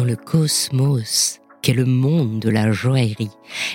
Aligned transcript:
dans 0.00 0.06
le 0.06 0.16
cosmos 0.16 1.40
qu'est 1.60 1.74
le 1.74 1.84
monde 1.84 2.40
de 2.40 2.48
la 2.48 2.72
joaillerie. 2.72 3.28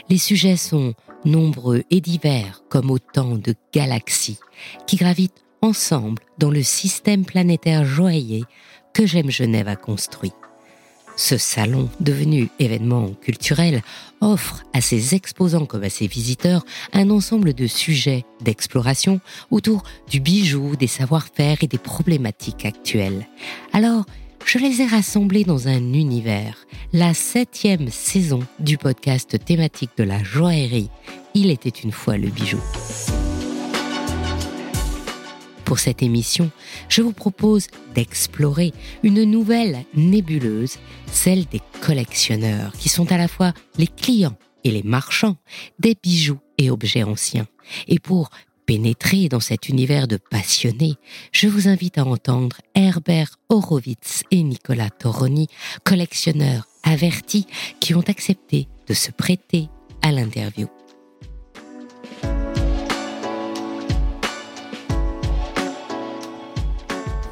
Les 0.09 0.17
sujets 0.17 0.57
sont 0.57 0.95
nombreux 1.23 1.83
et 1.91 2.01
divers 2.01 2.63
comme 2.67 2.89
autant 2.89 3.35
de 3.35 3.53
galaxies 3.71 4.39
qui 4.87 4.95
gravitent 4.95 5.45
ensemble 5.61 6.23
dans 6.39 6.49
le 6.49 6.63
système 6.63 7.25
planétaire 7.25 7.85
joaillier 7.85 8.43
que 8.91 9.05
J'aime 9.05 9.29
Genève 9.29 9.67
a 9.67 9.75
construit. 9.75 10.31
Ce 11.15 11.37
salon, 11.37 11.89
devenu 11.99 12.49
événement 12.57 13.09
culturel, 13.21 13.83
offre 14.19 14.63
à 14.73 14.81
ses 14.81 15.13
exposants 15.13 15.67
comme 15.67 15.83
à 15.83 15.91
ses 15.91 16.07
visiteurs 16.07 16.65
un 16.91 17.11
ensemble 17.11 17.53
de 17.53 17.67
sujets 17.67 18.25
d'exploration 18.41 19.21
autour 19.51 19.83
du 20.09 20.19
bijou, 20.19 20.75
des 20.75 20.87
savoir-faire 20.87 21.57
et 21.61 21.67
des 21.67 21.77
problématiques 21.77 22.65
actuelles. 22.65 23.27
Alors, 23.73 24.05
je 24.45 24.59
les 24.59 24.81
ai 24.81 24.85
rassemblés 24.85 25.43
dans 25.43 25.67
un 25.67 25.93
univers, 25.93 26.67
la 26.93 27.15
septième 27.15 27.89
saison 27.89 28.39
du 28.59 28.77
podcast 28.77 29.43
thématique 29.43 29.89
de 29.97 30.03
la 30.03 30.23
joaillerie. 30.23 30.91
Il 31.33 31.49
était 31.49 31.69
une 31.69 31.91
fois 31.91 32.17
le 32.17 32.27
bijou. 32.27 32.59
Pour 35.65 35.79
cette 35.79 36.03
émission, 36.03 36.51
je 36.89 37.01
vous 37.01 37.11
propose 37.11 37.67
d'explorer 37.95 38.71
une 39.01 39.23
nouvelle 39.23 39.83
nébuleuse, 39.95 40.77
celle 41.11 41.45
des 41.45 41.61
collectionneurs, 41.81 42.71
qui 42.73 42.89
sont 42.89 43.11
à 43.11 43.17
la 43.17 43.27
fois 43.27 43.51
les 43.79 43.87
clients 43.87 44.37
et 44.63 44.69
les 44.69 44.83
marchands 44.83 45.37
des 45.79 45.95
bijoux 46.01 46.39
et 46.59 46.69
objets 46.69 47.03
anciens. 47.03 47.47
Et 47.87 47.97
pour 47.97 48.29
pénétrer 48.65 49.29
dans 49.29 49.39
cet 49.39 49.69
univers 49.69 50.07
de 50.07 50.17
passionnés, 50.17 50.95
je 51.31 51.47
vous 51.47 51.67
invite 51.67 51.97
à 51.97 52.05
entendre 52.05 52.57
Herbert 52.73 53.37
Horowitz 53.49 54.23
et 54.31 54.43
Nicolas 54.43 54.89
Toroni, 54.89 55.47
collectionneurs 55.83 56.67
avertis 56.83 57.47
qui 57.79 57.93
ont 57.95 58.03
accepté 58.07 58.67
de 58.87 58.93
se 58.93 59.11
prêter 59.11 59.69
à 60.01 60.11
l'interview. 60.11 60.67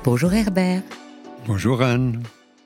Bonjour 0.04 0.34
Herbert. 0.34 0.82
Bonjour 1.48 1.82
Anne. 1.82 2.24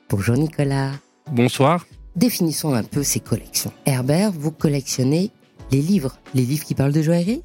Bonjour 0.08 0.36
Nicolas. 0.36 0.92
Bonsoir. 1.30 1.86
Définissons 2.16 2.74
un 2.74 2.82
peu 2.82 3.04
ces 3.04 3.20
collections. 3.20 3.72
Herbert, 3.86 4.32
vous 4.32 4.50
collectionnez 4.50 5.30
les 5.70 5.82
livres, 5.82 6.18
les 6.34 6.42
livres 6.42 6.64
qui 6.64 6.74
parlent 6.74 6.92
de 6.92 7.02
joaillerie? 7.02 7.42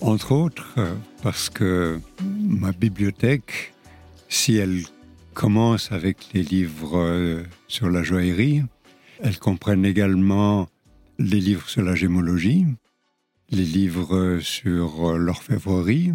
Entre 0.00 0.32
autres, 0.32 0.74
euh, 0.78 0.94
parce 1.22 1.50
que 1.50 2.00
ma 2.22 2.72
bibliothèque, 2.72 3.74
si 4.28 4.56
elle 4.56 4.82
commence 5.34 5.92
avec 5.92 6.32
les 6.32 6.42
livres 6.42 6.98
euh, 6.98 7.42
sur 7.68 7.90
la 7.90 8.02
joaillerie, 8.02 8.62
elle 9.22 9.38
comprenne 9.38 9.84
également 9.84 10.68
les 11.18 11.40
livres 11.40 11.68
sur 11.68 11.82
la 11.82 11.94
gémologie, 11.94 12.66
les 13.50 13.64
livres 13.64 14.38
sur 14.40 15.18
l'orfèvrerie, 15.18 16.12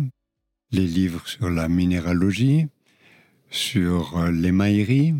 les 0.71 0.87
livres 0.87 1.27
sur 1.27 1.49
la 1.49 1.67
minéralogie, 1.67 2.67
sur 3.49 4.17
euh, 4.17 4.31
l'émaillerie, 4.31 5.13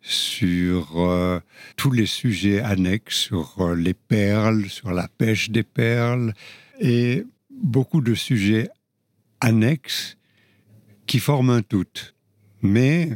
sur 0.00 1.00
euh, 1.00 1.40
tous 1.76 1.90
les 1.90 2.06
sujets 2.06 2.60
annexes, 2.60 3.16
sur 3.16 3.54
euh, 3.60 3.74
les 3.74 3.94
perles, 3.94 4.66
sur 4.66 4.92
la 4.92 5.08
pêche 5.08 5.50
des 5.50 5.62
perles, 5.62 6.34
et 6.80 7.24
beaucoup 7.62 8.00
de 8.00 8.14
sujets 8.14 8.68
annexes 9.40 10.16
qui 11.06 11.18
forment 11.18 11.50
un 11.50 11.62
tout. 11.62 11.86
Mais 12.62 13.10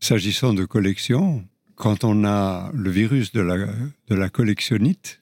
s'agissant 0.00 0.54
de 0.54 0.64
collection, 0.64 1.46
quand 1.74 2.04
on 2.04 2.24
a 2.24 2.70
le 2.74 2.90
virus 2.90 3.32
de 3.32 3.40
la, 3.40 4.28
collectionnite, 4.28 5.20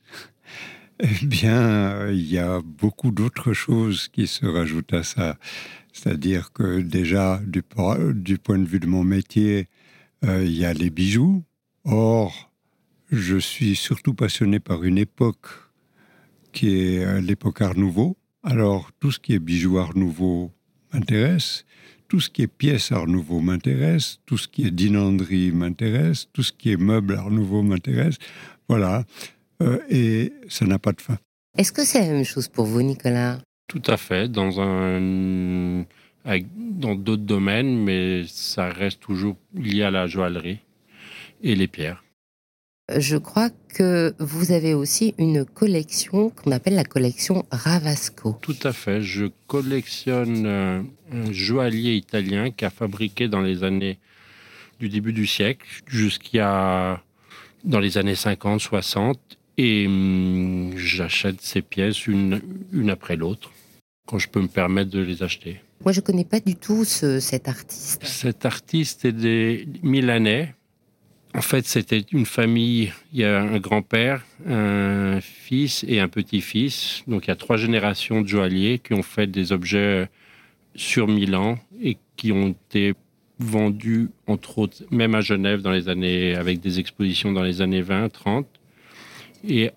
eh 1.00 1.26
bien, 1.26 2.08
il 2.08 2.30
y 2.30 2.38
a 2.38 2.60
beaucoup 2.60 3.10
d'autres 3.10 3.52
choses 3.52 4.08
qui 4.08 4.26
se 4.26 4.46
rajoutent 4.46 4.92
à 4.92 5.02
ça. 5.02 5.38
C'est-à-dire 5.92 6.52
que 6.52 6.80
déjà, 6.80 7.40
du, 7.46 7.62
du, 8.14 8.38
point 8.38 8.58
de 8.58 8.66
vue 8.66 8.80
de 8.80 8.86
mon 8.86 9.04
métier, 9.04 9.68
euh, 10.24 10.44
il 10.44 10.52
y 10.52 10.64
a 10.64 10.72
les 10.72 10.90
bijoux. 10.90 11.44
Or, 11.84 12.50
je 13.10 13.36
suis 13.36 13.76
surtout 13.76 14.14
passionné 14.14 14.58
par 14.60 14.84
une 14.84 14.98
époque 14.98 15.48
qui 16.52 16.76
est 16.76 17.04
euh, 17.04 17.20
l'époque 17.20 17.60
Art 17.60 17.76
Nouveau. 17.76 18.16
Alors, 18.44 18.90
tout 18.98 19.12
ce 19.12 19.20
qui 19.20 19.34
est 19.34 19.38
bijoux 19.38 19.78
Art 19.78 19.96
Nouveau 19.96 20.50
m'intéresse, 20.92 21.64
tout 22.08 22.18
ce 22.18 22.28
qui 22.28 22.42
est 22.42 22.48
pièces 22.48 22.90
Art 22.90 23.06
Nouveau 23.06 23.40
m'intéresse, 23.40 24.18
tout 24.26 24.36
ce 24.36 24.48
qui 24.48 24.66
est 24.66 24.72
dinanderie 24.72 25.52
m'intéresse, 25.52 26.28
tout 26.32 26.42
ce 26.42 26.52
qui 26.52 26.72
est 26.72 26.76
meubles 26.76 27.14
Art 27.14 27.30
Nouveau 27.30 27.62
m'intéresse. 27.62 28.16
Voilà. 28.68 29.04
Euh, 29.62 29.78
et 29.88 30.32
ça 30.48 30.66
n'a 30.66 30.80
pas 30.80 30.92
de 30.92 31.00
fin. 31.00 31.18
Est-ce 31.56 31.70
que 31.70 31.84
c'est 31.84 32.00
la 32.00 32.08
même 32.08 32.24
chose 32.24 32.48
pour 32.48 32.66
vous, 32.66 32.82
Nicolas? 32.82 33.38
Tout 33.68 33.82
à 33.86 33.96
fait, 33.96 34.28
dans 34.28 34.60
un 34.60 35.84
dans 36.24 36.94
d'autres 36.94 37.22
domaines, 37.22 37.82
mais 37.82 38.24
ça 38.26 38.68
reste 38.68 39.00
toujours 39.00 39.36
lié 39.54 39.82
à 39.82 39.90
la 39.90 40.06
joaillerie 40.06 40.60
et 41.42 41.54
les 41.54 41.66
pierres. 41.66 42.04
Je 42.96 43.16
crois 43.16 43.50
que 43.68 44.14
vous 44.18 44.52
avez 44.52 44.74
aussi 44.74 45.14
une 45.18 45.44
collection 45.44 46.30
qu'on 46.30 46.52
appelle 46.52 46.74
la 46.74 46.84
collection 46.84 47.44
Ravasco. 47.50 48.38
Tout 48.42 48.56
à 48.62 48.72
fait. 48.72 49.02
Je 49.02 49.26
collectionne 49.46 50.46
euh, 50.46 50.82
un 51.12 51.32
joaillier 51.32 51.94
italien 51.94 52.50
qui 52.50 52.64
a 52.64 52.70
fabriqué 52.70 53.28
dans 53.28 53.40
les 53.40 53.64
années 53.64 53.98
du 54.80 54.88
début 54.88 55.12
du 55.12 55.26
siècle 55.26 55.66
jusqu'à 55.86 57.02
dans 57.64 57.80
les 57.80 57.98
années 57.98 58.14
50, 58.14 58.60
60. 58.60 59.18
Et 59.58 59.86
hum, 59.86 60.72
j'achète 60.76 61.40
ces 61.40 61.62
pièces 61.62 62.06
une, 62.06 62.40
une 62.72 62.90
après 62.90 63.16
l'autre 63.16 63.50
quand 64.06 64.18
je 64.18 64.28
peux 64.28 64.40
me 64.40 64.48
permettre 64.48 64.90
de 64.90 65.00
les 65.00 65.22
acheter. 65.22 65.60
Moi, 65.84 65.92
je 65.92 66.00
ne 66.00 66.04
connais 66.04 66.24
pas 66.24 66.40
du 66.40 66.54
tout 66.54 66.84
cet 66.84 67.48
artiste. 67.48 68.04
Cet 68.04 68.46
artiste 68.46 69.04
est 69.04 69.12
des 69.12 69.66
Milanais. 69.82 70.54
En 71.34 71.40
fait, 71.40 71.66
c'était 71.66 72.04
une 72.12 72.26
famille. 72.26 72.92
Il 73.12 73.20
y 73.20 73.24
a 73.24 73.40
un 73.40 73.58
grand-père, 73.58 74.22
un 74.46 75.20
fils 75.20 75.84
et 75.88 75.98
un 75.98 76.08
petit-fils. 76.08 77.02
Donc, 77.06 77.26
il 77.26 77.28
y 77.28 77.30
a 77.30 77.36
trois 77.36 77.56
générations 77.56 78.20
de 78.20 78.28
joailliers 78.28 78.78
qui 78.78 78.92
ont 78.92 79.02
fait 79.02 79.26
des 79.26 79.52
objets 79.52 80.10
sur 80.74 81.08
Milan 81.08 81.58
et 81.80 81.96
qui 82.16 82.32
ont 82.32 82.48
été 82.48 82.94
vendus, 83.38 84.10
entre 84.26 84.58
autres, 84.58 84.84
même 84.90 85.14
à 85.14 85.22
Genève 85.22 85.62
dans 85.62 85.72
les 85.72 85.88
années, 85.88 86.34
avec 86.34 86.60
des 86.60 86.78
expositions 86.78 87.32
dans 87.32 87.42
les 87.42 87.62
années 87.62 87.82
20, 87.82 88.10
30, 88.10 88.46
et 89.48 89.70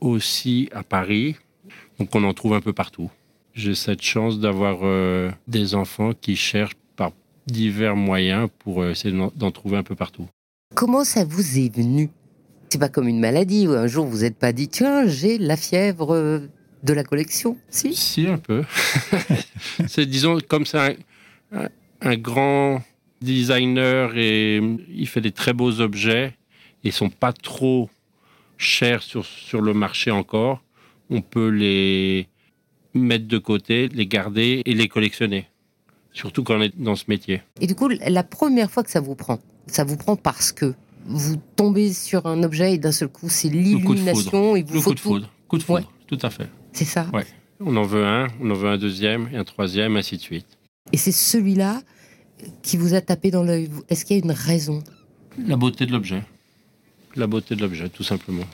aussi 0.00 0.70
à 0.72 0.82
Paris. 0.82 1.36
Donc, 1.98 2.14
on 2.14 2.24
en 2.24 2.32
trouve 2.32 2.54
un 2.54 2.60
peu 2.60 2.72
partout. 2.72 3.10
J'ai 3.52 3.74
cette 3.74 4.02
chance 4.02 4.40
d'avoir 4.40 4.78
euh, 4.82 5.30
des 5.46 5.74
enfants 5.74 6.12
qui 6.18 6.34
cherchent 6.34 6.76
par 6.96 7.12
divers 7.46 7.94
moyens 7.94 8.48
pour 8.58 8.82
euh, 8.82 8.90
essayer 8.90 9.16
d'en 9.36 9.50
trouver 9.50 9.76
un 9.76 9.84
peu 9.84 9.94
partout. 9.94 10.28
Comment 10.74 11.04
ça 11.04 11.24
vous 11.24 11.58
est 11.58 11.74
venu? 11.74 12.10
C'est 12.68 12.78
pas 12.78 12.88
comme 12.88 13.06
une 13.06 13.20
maladie 13.20 13.68
où 13.68 13.72
un 13.72 13.86
jour 13.86 14.06
vous 14.06 14.22
n'êtes 14.22 14.36
pas 14.36 14.52
dit 14.52 14.66
tiens 14.66 15.06
j'ai 15.06 15.38
la 15.38 15.56
fièvre 15.56 16.48
de 16.82 16.92
la 16.92 17.04
collection, 17.04 17.56
si? 17.68 17.94
Si 17.94 18.26
un 18.26 18.38
peu. 18.38 18.64
c'est 19.86 20.04
disons 20.04 20.38
comme 20.48 20.66
ça 20.66 20.88
un, 21.52 21.68
un, 22.00 22.16
grand 22.16 22.82
designer 23.20 24.16
et 24.16 24.60
il 24.90 25.06
fait 25.06 25.20
des 25.20 25.30
très 25.30 25.52
beaux 25.52 25.80
objets 25.80 26.34
et 26.82 26.88
ils 26.88 26.92
sont 26.92 27.08
pas 27.10 27.32
trop 27.32 27.88
chers 28.58 29.02
sur 29.02 29.24
sur 29.24 29.62
le 29.62 29.74
marché 29.74 30.10
encore. 30.10 30.60
On 31.08 31.20
peut 31.20 31.48
les 31.48 32.26
mettre 32.94 33.28
de 33.28 33.38
côté, 33.38 33.88
les 33.88 34.08
garder 34.08 34.62
et 34.64 34.74
les 34.74 34.88
collectionner. 34.88 35.46
Surtout 36.12 36.42
quand 36.42 36.58
on 36.58 36.62
est 36.62 36.76
dans 36.76 36.96
ce 36.96 37.04
métier. 37.06 37.42
Et 37.60 37.68
du 37.68 37.76
coup, 37.76 37.88
la 37.88 38.24
première 38.24 38.70
fois 38.70 38.82
que 38.82 38.90
ça 38.90 39.00
vous 39.00 39.14
prend, 39.16 39.40
ça 39.66 39.84
vous 39.84 39.96
prend 39.96 40.16
parce 40.16 40.52
que 40.52 40.74
vous 41.06 41.36
tombez 41.56 41.92
sur 41.92 42.26
un 42.26 42.42
objet 42.42 42.74
et 42.74 42.78
d'un 42.78 42.92
seul 42.92 43.08
coup, 43.08 43.28
c'est 43.28 43.48
l'illumination. 43.48 44.56
Il 44.56 44.64
vous 44.64 44.80
faut 44.80 44.90
coup 44.90 44.94
de 44.94 45.00
foudre. 45.00 45.30
Coup 45.48 45.58
de 45.58 45.62
foudre, 45.62 45.92
tout 46.06 46.18
à 46.22 46.30
fait. 46.30 46.48
C'est 46.72 46.84
ça 46.84 47.06
Ouais. 47.12 47.26
On 47.60 47.76
en 47.76 47.82
veut 47.82 48.04
un, 48.04 48.28
on 48.40 48.50
en 48.50 48.54
veut 48.54 48.68
un 48.68 48.78
deuxième, 48.78 49.28
et 49.32 49.36
un 49.36 49.44
troisième, 49.44 49.96
ainsi 49.96 50.16
de 50.16 50.22
suite. 50.22 50.46
Et 50.92 50.96
c'est 50.96 51.12
celui-là 51.12 51.82
qui 52.62 52.76
vous 52.76 52.94
a 52.94 53.00
tapé 53.00 53.30
dans 53.30 53.42
l'œil. 53.42 53.70
Est-ce 53.88 54.04
qu'il 54.04 54.16
y 54.16 54.20
a 54.20 54.24
une 54.24 54.32
raison? 54.32 54.82
La 55.38 55.56
beauté 55.56 55.86
de 55.86 55.92
l'objet. 55.92 56.22
La 57.16 57.26
beauté 57.26 57.54
de 57.54 57.62
l'objet, 57.62 57.88
tout 57.88 58.02
simplement. 58.02 58.44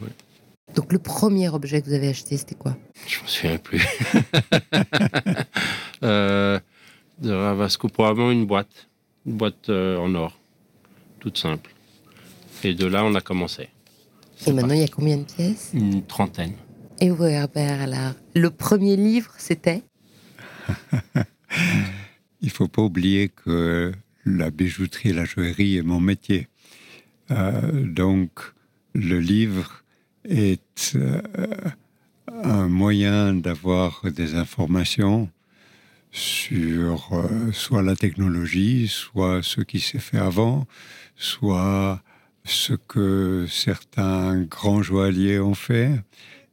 Donc 0.75 0.93
le 0.93 0.99
premier 0.99 1.49
objet 1.49 1.81
que 1.81 1.87
vous 1.87 1.95
avez 1.95 2.09
acheté, 2.09 2.37
c'était 2.37 2.55
quoi? 2.55 2.77
Je 3.07 3.21
m'en 3.21 3.27
souviens 3.27 3.59
plus. 3.59 3.83
euh, 6.03 6.61
de 7.21 7.33
Ravasco, 7.33 7.89
probablement 7.89 8.31
une 8.31 8.47
boîte. 8.47 8.89
Une 9.27 9.37
boîte 9.37 9.69
euh, 9.69 9.99
en 9.99 10.15
or. 10.15 10.40
Toute 11.21 11.39
simple. 11.39 11.71
Et 12.65 12.75
de 12.75 12.87
là, 12.87 13.05
on 13.05 13.15
a 13.15 13.21
commencé. 13.21 13.69
Et 14.47 14.53
maintenant, 14.53 14.75
il 14.75 14.81
y 14.81 14.85
a 14.85 14.89
combien 14.89 15.19
de 15.19 15.25
pièces? 15.25 15.71
Une 15.75 16.03
trentaine. 16.03 16.55
Et 17.01 17.11
vous, 17.11 17.25
Herbert, 17.25 17.83
alors 17.83 18.15
Le 18.35 18.51
premier 18.51 18.97
livre, 18.97 19.33
c'était? 19.39 19.83
Il 22.41 22.51
faut 22.51 22.69
pas 22.69 22.83
oublier 22.83 23.29
que 23.29 23.93
la 24.25 24.51
bijouterie 24.51 25.11
et 25.11 25.13
la 25.13 25.25
joaillerie 25.25 25.77
est 25.77 25.83
mon 25.83 26.01
métier. 26.01 26.49
Euh, 27.31 27.85
donc, 27.87 28.31
le 28.95 29.19
livre 29.21 29.85
est 30.25 30.95
euh, 30.95 31.21
un 32.43 32.69
moyen 32.69 33.35
d'avoir 33.35 34.03
des 34.05 34.35
informations 34.35 35.29
sur 36.11 37.09
euh, 37.13 37.53
soit 37.53 37.83
la 37.83 37.97
technologie, 37.97 38.89
soit 38.89 39.43
ce 39.43 39.61
qui 39.61 39.81
s'est 39.81 39.99
fait 39.99 40.19
avant, 40.19 40.67
soit 41.17 42.03
ce 42.45 42.73
que 42.75 43.47
certains 43.49 44.41
grands 44.43 44.83
joailliers 44.83 45.41
ont 45.41 45.55
fait, 45.55 46.01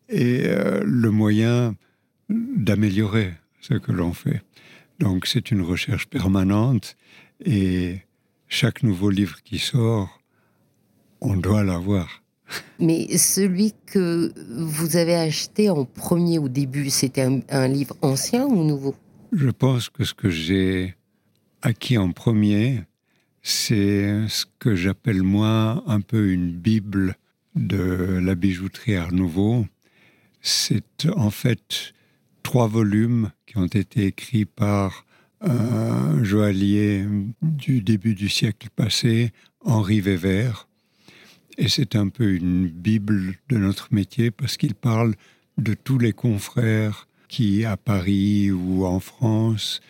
et 0.10 0.44
euh, 0.46 0.82
le 0.86 1.12
moyen 1.12 1.76
d'améliorer 2.30 3.34
ce 3.62 3.74
que 3.76 3.92
l'on 3.92 4.14
fait. 4.14 4.42
Donc 5.00 5.26
c'est 5.28 5.52
une 5.52 5.62
recherche 5.62 6.08
permanente 6.08 6.96
et 7.44 8.02
chaque 8.48 8.84
nouveau 8.84 9.10
livre 9.10 9.42
qui 9.44 9.60
sort, 9.60 10.22
on 11.22 11.36
doit 11.36 11.64
l'avoir. 11.64 12.24
Mais 12.80 13.18
celui 13.18 13.74
que 13.86 14.32
vous 14.50 14.96
avez 14.96 15.16
acheté 15.16 15.70
en 15.70 15.84
premier 15.84 16.40
au 16.40 16.48
début, 16.48 16.90
c'était 16.90 17.24
un, 17.24 17.42
un 17.50 17.68
livre 17.68 17.96
ancien 18.02 18.46
ou 18.46 18.64
nouveau? 18.64 18.96
Je 19.34 19.50
pense 19.50 19.90
que 19.90 20.06
ce 20.06 20.14
que 20.14 20.30
j'ai 20.30 20.96
acquis 21.62 21.98
en 21.98 22.14
premier, 22.14 22.84
c'est 23.42 24.26
ce 24.30 24.46
que 24.58 24.74
j'appelle 24.74 25.22
moi 25.22 25.84
un 25.86 26.00
peu 26.00 26.32
une 26.32 26.52
bible 26.52 27.18
de 27.56 28.20
la 28.24 28.36
bijouterie 28.36 28.96
Art 28.96 29.12
Nouveau. 29.12 29.66
C'est 30.42 31.08
en 31.14 31.30
fait 31.30 31.94
trois 32.42 32.68
volumes 32.68 33.32
qui 33.46 33.58
ont 33.58 33.66
été 33.66 34.06
écrits 34.06 34.46
par 34.46 35.06
un 35.42 36.24
joaillier 36.24 37.06
du 37.42 37.82
début 37.82 38.16
du 38.16 38.30
siècle 38.30 38.70
passé, 38.74 39.34
Henri 39.66 40.00
Weber. 40.00 40.70
Et 41.58 41.68
c'est 41.68 41.98
un 41.98 42.08
peu 42.08 42.34
une 42.34 42.68
bible 42.68 43.36
de 43.50 43.58
notre 43.58 43.94
métier 43.94 44.32
parce 44.32 44.56
qu'il 44.56 44.74
parle 44.74 45.16
de 45.58 45.74
tous 45.74 45.98
les 45.98 46.14
confrères 46.14 47.08
qui, 47.28 47.66
à 47.66 47.78
Paris 47.78 48.52
ou 48.52 48.86
en 48.86 49.00
France, 49.00 49.82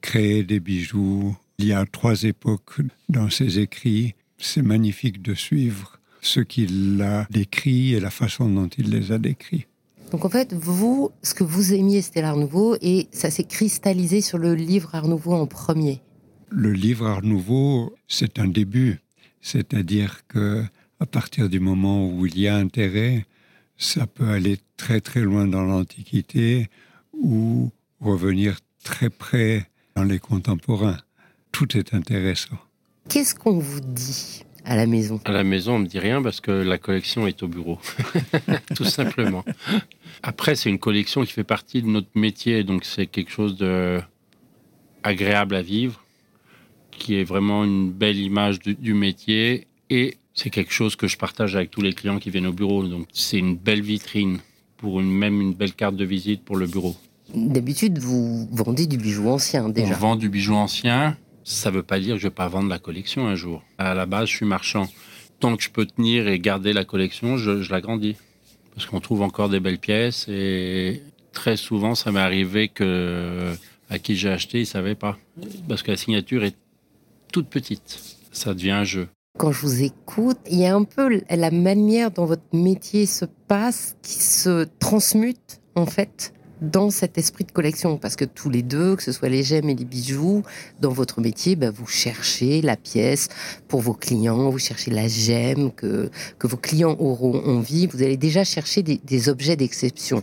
créaient 0.00 0.44
des 0.44 0.60
bijoux. 0.60 1.36
Il 1.58 1.66
y 1.66 1.72
a 1.72 1.84
trois 1.86 2.22
époques 2.22 2.80
dans 3.08 3.30
ses 3.30 3.58
écrits. 3.58 4.14
C'est 4.38 4.62
magnifique 4.62 5.22
de 5.22 5.34
suivre 5.34 5.98
ce 6.20 6.40
qu'il 6.40 7.00
a 7.02 7.26
décrit 7.30 7.94
et 7.94 8.00
la 8.00 8.10
façon 8.10 8.48
dont 8.48 8.68
il 8.78 8.90
les 8.90 9.12
a 9.12 9.18
décrits. 9.18 9.66
Donc 10.10 10.24
en 10.24 10.28
fait, 10.28 10.52
vous, 10.52 11.10
ce 11.22 11.34
que 11.34 11.44
vous 11.44 11.72
aimiez, 11.72 12.02
c'était 12.02 12.22
l'Art 12.22 12.36
Nouveau 12.36 12.76
et 12.80 13.08
ça 13.10 13.30
s'est 13.30 13.44
cristallisé 13.44 14.20
sur 14.20 14.38
le 14.38 14.54
livre 14.54 14.94
Art 14.94 15.08
Nouveau 15.08 15.32
en 15.32 15.46
premier. 15.46 16.00
Le 16.50 16.72
livre 16.72 17.06
Art 17.06 17.22
Nouveau, 17.22 17.94
c'est 18.06 18.38
un 18.38 18.46
début. 18.46 19.00
C'est-à-dire 19.40 20.22
que 20.28 20.64
à 21.00 21.06
partir 21.06 21.48
du 21.48 21.60
moment 21.60 22.08
où 22.08 22.26
il 22.26 22.38
y 22.38 22.48
a 22.48 22.56
intérêt, 22.56 23.26
ça 23.78 24.06
peut 24.06 24.28
aller 24.28 24.58
très 24.76 25.00
très 25.00 25.20
loin 25.20 25.46
dans 25.46 25.64
l'Antiquité 25.64 26.68
ou 27.12 27.70
revenir 28.00 28.58
très 28.82 29.10
près 29.10 29.68
dans 29.94 30.04
les 30.04 30.18
contemporains. 30.18 30.98
Tout 31.52 31.76
est 31.76 31.94
intéressant. 31.94 32.56
Qu'est-ce 33.08 33.34
qu'on 33.34 33.58
vous 33.58 33.80
dit 33.80 34.44
à 34.64 34.76
la 34.76 34.86
maison? 34.86 35.20
À 35.24 35.32
la 35.32 35.44
maison, 35.44 35.76
on 35.76 35.78
me 35.80 35.86
dit 35.86 35.98
rien 35.98 36.22
parce 36.22 36.40
que 36.40 36.50
la 36.50 36.78
collection 36.78 37.26
est 37.26 37.42
au 37.42 37.48
bureau, 37.48 37.78
tout 38.74 38.84
simplement. 38.84 39.44
Après, 40.22 40.56
c'est 40.56 40.70
une 40.70 40.78
collection 40.78 41.24
qui 41.24 41.32
fait 41.32 41.44
partie 41.44 41.82
de 41.82 41.86
notre 41.86 42.10
métier, 42.14 42.64
donc 42.64 42.84
c'est 42.84 43.06
quelque 43.06 43.30
chose 43.30 43.56
de 43.56 44.00
agréable 45.02 45.54
à 45.54 45.62
vivre, 45.62 46.04
qui 46.90 47.14
est 47.14 47.24
vraiment 47.24 47.64
une 47.64 47.92
belle 47.92 48.18
image 48.18 48.58
du, 48.58 48.74
du 48.74 48.92
métier 48.92 49.68
et 49.88 50.16
c'est 50.36 50.50
quelque 50.50 50.72
chose 50.72 50.94
que 50.94 51.08
je 51.08 51.16
partage 51.16 51.56
avec 51.56 51.70
tous 51.70 51.80
les 51.80 51.94
clients 51.94 52.18
qui 52.18 52.30
viennent 52.30 52.46
au 52.46 52.52
bureau. 52.52 52.86
Donc 52.86 53.08
c'est 53.12 53.38
une 53.38 53.56
belle 53.56 53.82
vitrine 53.82 54.38
pour 54.76 55.00
une, 55.00 55.10
même 55.10 55.40
une 55.40 55.54
belle 55.54 55.72
carte 55.72 55.96
de 55.96 56.04
visite 56.04 56.44
pour 56.44 56.56
le 56.56 56.66
bureau. 56.66 56.94
D'habitude, 57.34 57.98
vous 57.98 58.46
vendez 58.52 58.86
du 58.86 58.98
bijou 58.98 59.28
ancien 59.28 59.68
déjà. 59.68 59.94
On 59.94 59.98
vend 59.98 60.16
du 60.16 60.28
bijou 60.28 60.54
ancien. 60.54 61.16
Ça 61.42 61.70
ne 61.70 61.76
veut 61.76 61.82
pas 61.82 61.98
dire 61.98 62.14
que 62.16 62.20
je 62.20 62.26
vais 62.26 62.34
pas 62.34 62.48
vendre 62.48 62.68
la 62.68 62.78
collection 62.78 63.26
un 63.26 63.34
jour. 63.34 63.64
À 63.78 63.94
la 63.94 64.06
base, 64.06 64.28
je 64.28 64.36
suis 64.36 64.46
marchand. 64.46 64.88
Tant 65.40 65.56
que 65.56 65.62
je 65.62 65.70
peux 65.70 65.86
tenir 65.86 66.28
et 66.28 66.38
garder 66.38 66.72
la 66.72 66.84
collection, 66.84 67.36
je, 67.36 67.62
je 67.62 67.72
l'agrandis. 67.72 68.16
Parce 68.74 68.86
qu'on 68.86 69.00
trouve 69.00 69.22
encore 69.22 69.48
des 69.48 69.60
belles 69.60 69.78
pièces 69.78 70.26
et 70.28 71.02
très 71.32 71.56
souvent, 71.56 71.94
ça 71.94 72.12
m'est 72.12 72.20
arrivé 72.20 72.68
que 72.68 73.54
à 73.88 73.98
qui 73.98 74.16
j'ai 74.16 74.28
acheté, 74.28 74.58
il 74.58 74.62
ne 74.62 74.66
savait 74.66 74.94
pas. 74.94 75.18
Parce 75.68 75.82
que 75.82 75.92
la 75.92 75.96
signature 75.96 76.44
est 76.44 76.56
toute 77.32 77.48
petite. 77.48 78.18
Ça 78.32 78.52
devient 78.52 78.72
un 78.72 78.84
jeu. 78.84 79.08
Quand 79.36 79.52
je 79.52 79.60
vous 79.60 79.82
écoute, 79.82 80.38
il 80.50 80.60
y 80.60 80.64
a 80.64 80.74
un 80.74 80.84
peu 80.84 81.20
la 81.28 81.50
manière 81.50 82.10
dont 82.10 82.24
votre 82.24 82.54
métier 82.54 83.04
se 83.04 83.26
passe 83.48 83.96
qui 84.00 84.14
se 84.14 84.66
transmute 84.78 85.60
en 85.74 85.84
fait 85.84 86.32
dans 86.62 86.88
cet 86.88 87.18
esprit 87.18 87.44
de 87.44 87.52
collection 87.52 87.98
parce 87.98 88.16
que 88.16 88.24
tous 88.24 88.48
les 88.48 88.62
deux, 88.62 88.96
que 88.96 89.02
ce 89.02 89.12
soit 89.12 89.28
les 89.28 89.42
gemmes 89.42 89.68
et 89.68 89.74
les 89.74 89.84
bijoux, 89.84 90.42
dans 90.80 90.90
votre 90.90 91.20
métier, 91.20 91.54
bah, 91.54 91.70
vous 91.70 91.86
cherchez 91.86 92.62
la 92.62 92.78
pièce 92.78 93.28
pour 93.68 93.82
vos 93.82 93.92
clients, 93.92 94.48
vous 94.48 94.58
cherchez 94.58 94.90
la 94.90 95.06
gemme 95.06 95.70
que, 95.70 96.10
que 96.38 96.46
vos 96.46 96.56
clients 96.56 96.96
auront 96.98 97.44
envie, 97.44 97.86
vous 97.86 98.02
allez 98.02 98.16
déjà 98.16 98.42
chercher 98.42 98.82
des, 98.82 98.98
des 99.04 99.28
objets 99.28 99.56
d'exception. 99.56 100.22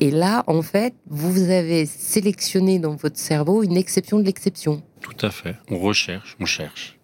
Et 0.00 0.10
là, 0.10 0.42
en 0.48 0.62
fait, 0.62 0.94
vous 1.08 1.50
avez 1.50 1.86
sélectionné 1.86 2.80
dans 2.80 2.96
votre 2.96 3.18
cerveau 3.18 3.62
une 3.62 3.76
exception 3.76 4.18
de 4.18 4.24
l'exception. 4.24 4.82
Tout 5.00 5.24
à 5.24 5.30
fait. 5.30 5.54
On 5.70 5.78
recherche, 5.78 6.36
on 6.40 6.46
cherche. 6.46 6.97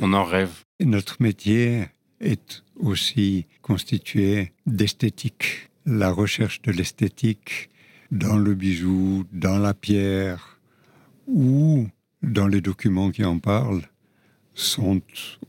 On 0.00 0.12
en 0.12 0.24
rêve. 0.24 0.64
Et 0.80 0.84
notre 0.84 1.22
métier 1.22 1.88
est 2.20 2.62
aussi 2.76 3.46
constitué 3.60 4.52
d'esthétique. 4.66 5.70
La 5.84 6.10
recherche 6.10 6.62
de 6.62 6.72
l'esthétique 6.72 7.68
dans 8.10 8.36
le 8.36 8.54
bijou, 8.54 9.24
dans 9.32 9.58
la 9.58 9.74
pierre 9.74 10.60
ou 11.26 11.88
dans 12.22 12.46
les 12.46 12.60
documents 12.60 13.10
qui 13.10 13.24
en 13.24 13.38
parlent 13.38 13.82
sont 14.54 15.00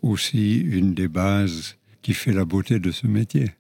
aussi 0.02 0.58
une 0.60 0.94
des 0.94 1.08
bases 1.08 1.76
qui 2.02 2.14
fait 2.14 2.32
la 2.32 2.46
beauté 2.46 2.80
de 2.80 2.92
ce 2.92 3.06
métier. 3.08 3.52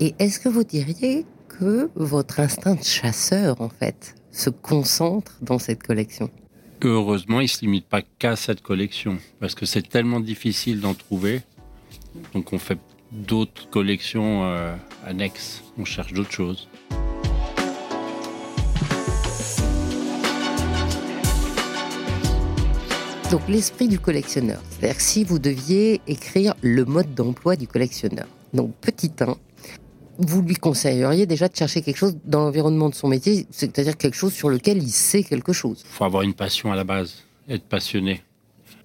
Et 0.00 0.14
est-ce 0.18 0.38
que 0.38 0.48
vous 0.48 0.64
diriez 0.64 1.24
que 1.48 1.90
votre 1.94 2.40
instinct 2.40 2.74
de 2.74 2.82
chasseur, 2.82 3.60
en 3.60 3.68
fait, 3.68 4.14
se 4.30 4.50
concentre 4.50 5.38
dans 5.42 5.58
cette 5.58 5.82
collection? 5.82 6.30
Heureusement, 6.84 7.38
il 7.38 7.44
ne 7.44 7.48
se 7.48 7.60
limite 7.60 7.86
pas 7.86 8.02
qu'à 8.02 8.34
cette 8.34 8.60
collection, 8.60 9.18
parce 9.38 9.54
que 9.54 9.66
c'est 9.66 9.88
tellement 9.88 10.18
difficile 10.18 10.80
d'en 10.80 10.94
trouver. 10.94 11.42
Donc 12.34 12.52
on 12.52 12.58
fait 12.58 12.78
d'autres 13.12 13.70
collections 13.70 14.44
euh, 14.44 14.74
annexes, 15.06 15.62
on 15.78 15.84
cherche 15.84 16.12
d'autres 16.12 16.32
choses. 16.32 16.68
Donc 23.30 23.42
l'esprit 23.48 23.86
du 23.86 24.00
collectionneur, 24.00 24.60
c'est-à-dire 24.70 25.00
si 25.00 25.22
vous 25.22 25.38
deviez 25.38 26.00
écrire 26.08 26.54
le 26.62 26.84
mode 26.84 27.14
d'emploi 27.14 27.54
du 27.54 27.68
collectionneur, 27.68 28.26
donc 28.52 28.74
petit 28.80 29.12
1, 29.20 29.36
vous 30.18 30.42
lui 30.42 30.54
conseilleriez 30.54 31.26
déjà 31.26 31.48
de 31.48 31.56
chercher 31.56 31.82
quelque 31.82 31.96
chose 31.96 32.16
dans 32.24 32.40
l'environnement 32.40 32.90
de 32.90 32.94
son 32.94 33.08
métier, 33.08 33.46
c'est-à-dire 33.50 33.96
quelque 33.96 34.14
chose 34.16 34.32
sur 34.32 34.48
lequel 34.48 34.82
il 34.82 34.90
sait 34.90 35.22
quelque 35.22 35.52
chose. 35.52 35.82
Il 35.84 35.92
faut 35.92 36.04
avoir 36.04 36.22
une 36.22 36.34
passion 36.34 36.72
à 36.72 36.76
la 36.76 36.84
base, 36.84 37.24
être 37.48 37.64
passionné, 37.64 38.22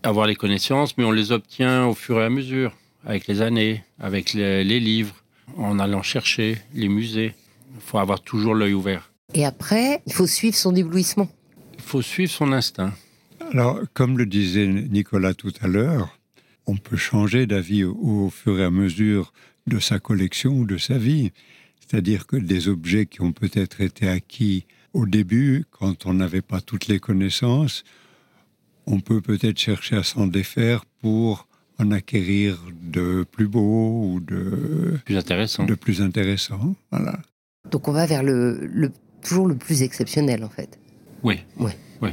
avoir 0.03 0.27
les 0.27 0.35
connaissances, 0.35 0.97
mais 0.97 1.03
on 1.03 1.11
les 1.11 1.31
obtient 1.31 1.85
au 1.87 1.93
fur 1.93 2.19
et 2.19 2.23
à 2.23 2.29
mesure, 2.29 2.75
avec 3.05 3.27
les 3.27 3.41
années, 3.41 3.83
avec 3.99 4.33
les, 4.33 4.63
les 4.63 4.79
livres, 4.79 5.15
en 5.57 5.79
allant 5.79 6.01
chercher 6.01 6.57
les 6.73 6.89
musées. 6.89 7.33
Il 7.75 7.81
faut 7.81 7.97
avoir 7.99 8.21
toujours 8.21 8.55
l'œil 8.55 8.73
ouvert. 8.73 9.11
Et 9.33 9.45
après, 9.45 10.01
il 10.05 10.13
faut 10.13 10.27
suivre 10.27 10.55
son 10.55 10.75
éblouissement. 10.75 11.29
Il 11.75 11.81
faut 11.81 12.01
suivre 12.01 12.31
son 12.31 12.53
instinct. 12.53 12.93
Alors, 13.51 13.79
comme 13.93 14.17
le 14.17 14.25
disait 14.25 14.67
Nicolas 14.67 15.33
tout 15.33 15.53
à 15.61 15.67
l'heure, 15.67 16.17
on 16.65 16.75
peut 16.75 16.97
changer 16.97 17.45
d'avis 17.45 17.83
au, 17.83 17.95
au, 17.95 18.29
fur 18.29 18.59
et 18.59 18.63
à 18.63 18.71
mesure 18.71 19.31
de 19.67 19.79
sa 19.79 19.99
collection 19.99 20.59
ou 20.59 20.65
de 20.65 20.77
sa 20.77 20.97
vie. 20.97 21.31
C'est-à-dire 21.79 22.27
que 22.27 22.37
des 22.37 22.67
objets 22.67 23.05
qui 23.05 23.21
ont 23.21 23.31
peut-être 23.31 23.81
été 23.81 24.07
acquis 24.07 24.65
au 24.93 25.05
début, 25.05 25.65
quand 25.71 26.05
on 26.05 26.13
n'avait 26.13 26.41
pas 26.41 26.61
toutes 26.61 26.87
les 26.87 26.99
connaissances, 26.99 27.83
on 28.85 28.99
peut 28.99 29.21
peut-être 29.21 29.59
chercher 29.59 29.97
à 29.97 30.03
s'en 30.03 30.27
défaire 30.27 30.85
pour 31.01 31.47
en 31.79 31.91
acquérir 31.91 32.57
de 32.81 33.25
plus 33.29 33.47
beaux 33.47 34.13
ou 34.13 34.19
de 34.19 34.99
plus 35.05 35.17
intéressant. 35.17 35.65
De 35.65 35.75
plus 35.75 36.01
intéressant, 36.01 36.75
voilà. 36.91 37.19
Donc 37.69 37.87
on 37.87 37.91
va 37.91 38.05
vers 38.05 38.23
le, 38.23 38.65
le 38.65 38.91
toujours 39.21 39.47
le 39.47 39.55
plus 39.55 39.83
exceptionnel 39.83 40.43
en 40.43 40.49
fait. 40.49 40.79
Oui. 41.23 41.39
Oui. 41.57 41.71
oui. 42.01 42.11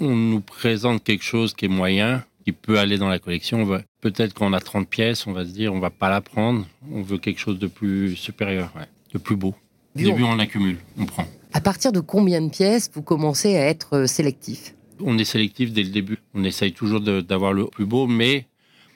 On 0.00 0.14
nous 0.14 0.40
présente 0.40 1.02
quelque 1.02 1.24
chose 1.24 1.54
qui 1.54 1.66
est 1.66 1.68
moyen, 1.68 2.24
qui 2.44 2.52
peut 2.52 2.78
aller 2.78 2.98
dans 2.98 3.08
la 3.08 3.18
collection. 3.18 3.64
Va... 3.64 3.82
Peut-être 4.06 4.34
qu'on 4.34 4.52
a 4.52 4.60
30 4.60 4.88
pièces, 4.88 5.26
on 5.26 5.32
va 5.32 5.44
se 5.44 5.50
dire 5.50 5.74
on 5.74 5.80
va 5.80 5.90
pas 5.90 6.08
la 6.08 6.20
prendre, 6.20 6.64
on 6.92 7.02
veut 7.02 7.18
quelque 7.18 7.40
chose 7.40 7.58
de 7.58 7.66
plus 7.66 8.14
supérieur, 8.14 8.70
ouais. 8.76 8.86
de 9.12 9.18
plus 9.18 9.34
beau. 9.34 9.52
Au 9.96 9.98
début, 9.98 10.22
on 10.22 10.38
accumule, 10.38 10.78
on 10.96 11.06
prend. 11.06 11.26
À 11.52 11.60
partir 11.60 11.90
de 11.90 11.98
combien 11.98 12.40
de 12.40 12.48
pièces 12.48 12.88
vous 12.94 13.02
commencez 13.02 13.56
à 13.56 13.66
être 13.66 14.06
sélectif? 14.06 14.76
On 15.00 15.18
est 15.18 15.24
sélectif 15.24 15.72
dès 15.72 15.82
le 15.82 15.88
début. 15.88 16.18
On 16.34 16.44
essaye 16.44 16.72
toujours 16.72 17.00
d'avoir 17.00 17.52
le 17.52 17.66
plus 17.66 17.84
beau, 17.84 18.06
mais 18.06 18.46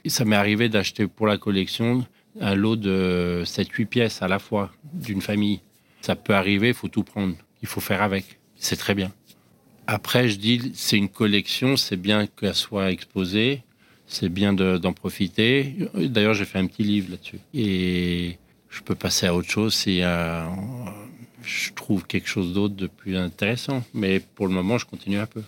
Ça 0.07 0.25
m'est 0.25 0.37
arrivé 0.37 0.69
d'acheter 0.69 1.09
pour 1.09 1.26
la 1.26 1.38
collection 1.38 2.07
un 2.40 2.55
lot 2.55 2.76
de 2.76 3.43
7-8 3.45 3.87
pièces 3.87 4.23
à 4.23 4.29
la 4.29 4.38
fois 4.38 4.71
d'une 4.95 5.23
famille. 5.23 5.59
Ça 6.02 6.14
peut 6.14 6.35
arriver, 6.35 6.69
il 6.69 6.75
faut 6.75 6.88
tout 6.88 7.02
prendre. 7.02 7.35
Il 7.62 7.69
faut 7.69 7.81
faire 7.81 8.00
avec. 8.00 8.38
C'est 8.55 8.76
très 8.76 8.95
bien. 8.95 9.11
Après, 9.88 10.29
je 10.29 10.37
dis, 10.37 10.71
c'est 10.75 10.97
une 10.97 11.09
collection, 11.09 11.76
c'est 11.76 11.97
bien 11.97 12.29
qu'elle 12.29 12.55
soit 12.55 12.93
exposée, 12.93 13.64
c'est 14.11 14.29
bien 14.29 14.52
d'en 14.52 14.93
profiter. 14.93 15.76
D'ailleurs, 15.95 16.35
j'ai 16.35 16.45
fait 16.45 16.59
un 16.59 16.67
petit 16.67 16.83
livre 16.83 17.12
là-dessus. 17.12 17.38
Et 17.55 18.38
je 18.69 18.83
peux 18.83 18.95
passer 18.95 19.26
à 19.26 19.35
autre 19.35 19.49
chose 19.49 19.75
si 19.75 20.02
euh, 20.02 20.45
je 21.43 21.73
trouve 21.73 22.07
quelque 22.07 22.29
chose 22.29 22.52
d'autre 22.52 22.75
de 22.75 22.88
plus 22.88 23.17
intéressant. 23.17 23.83
Mais 23.95 24.21
pour 24.21 24.49
le 24.49 24.52
moment, 24.52 24.79
je 24.79 24.87
continue 24.87 25.19
un 25.19 25.26
peu. 25.26 25.43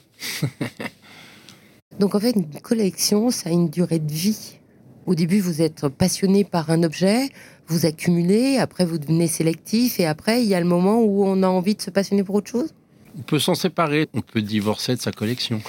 Donc 1.99 2.14
en 2.14 2.21
fait, 2.21 2.31
une 2.31 2.49
collection, 2.61 3.31
ça 3.31 3.50
a 3.50 3.52
une 3.52 3.69
durée 3.69 3.99
de 3.99 4.12
vie. 4.12 4.59
Au 5.07 5.16
début, 5.16 5.40
vous 5.40 5.61
êtes 5.61 5.88
passionné 5.88 6.45
par 6.45 6.71
un 6.71 6.85
objet, 6.85 7.31
vous 7.66 7.87
accumulez, 7.87 8.59
après 8.59 8.85
vous 8.85 8.99
devenez 8.99 9.26
sélectif, 9.26 9.99
et 9.99 10.07
après, 10.07 10.45
il 10.45 10.49
y 10.49 10.54
a 10.54 10.61
le 10.61 10.66
moment 10.66 11.02
où 11.02 11.25
on 11.25 11.42
a 11.42 11.49
envie 11.49 11.75
de 11.75 11.83
se 11.83 11.90
passionner 11.90 12.23
pour 12.23 12.37
autre 12.37 12.50
chose? 12.50 12.73
On 13.19 13.23
peut 13.23 13.40
s'en 13.40 13.57
séparer, 13.57 14.09
on 14.14 14.21
peut 14.21 14.40
divorcer 14.40 14.95
de 14.95 15.00
sa 15.00 15.11
collection. 15.11 15.61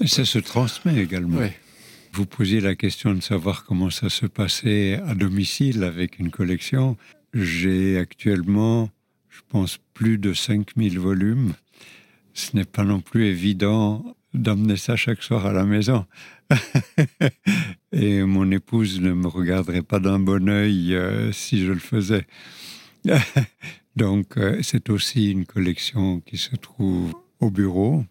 et 0.00 0.06
ça 0.06 0.26
se 0.26 0.38
transmet 0.38 0.94
également. 1.02 1.40
Vous 2.12 2.26
posiez 2.26 2.60
la 2.60 2.74
question 2.74 3.14
de 3.14 3.20
savoir 3.20 3.64
comment 3.64 3.90
ça 3.90 4.08
se 4.08 4.26
passait 4.26 5.00
à 5.06 5.14
domicile 5.14 5.84
avec 5.84 6.18
une 6.18 6.30
collection. 6.30 6.96
J'ai 7.34 7.98
actuellement, 7.98 8.90
je 9.28 9.40
pense, 9.48 9.78
plus 9.94 10.18
de 10.18 10.32
5000 10.32 10.98
volumes. 10.98 11.54
Ce 12.34 12.56
n'est 12.56 12.64
pas 12.64 12.84
non 12.84 13.00
plus 13.00 13.26
évident 13.26 14.16
d'emmener 14.34 14.76
ça 14.76 14.96
chaque 14.96 15.22
soir 15.22 15.46
à 15.46 15.52
la 15.52 15.64
maison. 15.64 16.04
Et 17.92 18.22
mon 18.22 18.50
épouse 18.50 19.00
ne 19.00 19.12
me 19.12 19.28
regarderait 19.28 19.82
pas 19.82 20.00
d'un 20.00 20.18
bon 20.18 20.48
œil 20.48 20.94
euh, 20.94 21.30
si 21.32 21.64
je 21.64 21.72
le 21.72 21.78
faisais. 21.78 22.26
Donc, 23.96 24.36
euh, 24.36 24.60
c'est 24.62 24.90
aussi 24.90 25.30
une 25.30 25.46
collection 25.46 26.20
qui 26.20 26.36
se 26.36 26.56
trouve 26.56 27.14
au 27.38 27.50
bureau. 27.50 28.04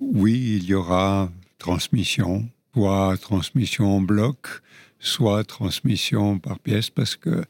Oui, 0.00 0.56
il 0.56 0.64
y 0.64 0.74
aura 0.74 1.30
transmission, 1.58 2.48
soit 2.74 3.16
transmission 3.20 3.96
en 3.96 4.00
bloc, 4.00 4.46
soit 4.98 5.44
transmission 5.44 6.38
par 6.38 6.58
pièce, 6.58 6.90
parce 6.90 7.16
que 7.16 7.44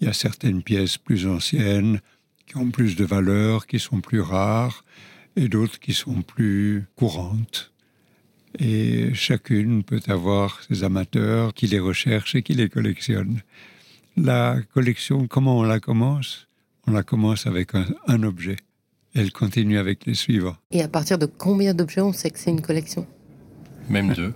il 0.00 0.06
y 0.06 0.10
a 0.10 0.12
certaines 0.12 0.62
pièces 0.62 0.96
plus 0.96 1.26
anciennes 1.26 2.00
qui 2.46 2.56
ont 2.56 2.70
plus 2.70 2.96
de 2.96 3.04
valeur, 3.04 3.66
qui 3.66 3.80
sont 3.80 4.00
plus 4.00 4.20
rares, 4.20 4.84
et 5.36 5.48
d'autres 5.48 5.78
qui 5.78 5.92
sont 5.92 6.22
plus 6.22 6.84
courantes. 6.96 7.72
Et 8.58 9.12
chacune 9.14 9.84
peut 9.84 10.00
avoir 10.08 10.62
ses 10.62 10.84
amateurs 10.84 11.52
qui 11.52 11.66
les 11.66 11.78
recherchent 11.78 12.34
et 12.34 12.42
qui 12.42 12.54
les 12.54 12.68
collectionnent. 12.68 13.42
La 14.16 14.56
collection, 14.72 15.26
comment 15.26 15.58
on 15.58 15.62
la 15.62 15.80
commence? 15.80 16.48
On 16.86 16.92
la 16.92 17.02
commence 17.02 17.46
avec 17.46 17.74
un, 17.74 17.86
un 18.06 18.22
objet. 18.22 18.56
Elle 19.14 19.32
continue 19.32 19.78
avec 19.78 20.06
les 20.06 20.14
suivants. 20.14 20.56
Et 20.70 20.82
à 20.82 20.88
partir 20.88 21.18
de 21.18 21.26
combien 21.26 21.74
d'objets 21.74 22.00
on 22.00 22.12
sait 22.12 22.30
que 22.30 22.38
c'est 22.38 22.50
une 22.50 22.62
collection? 22.62 23.06
Même 23.88 24.12
deux. 24.12 24.34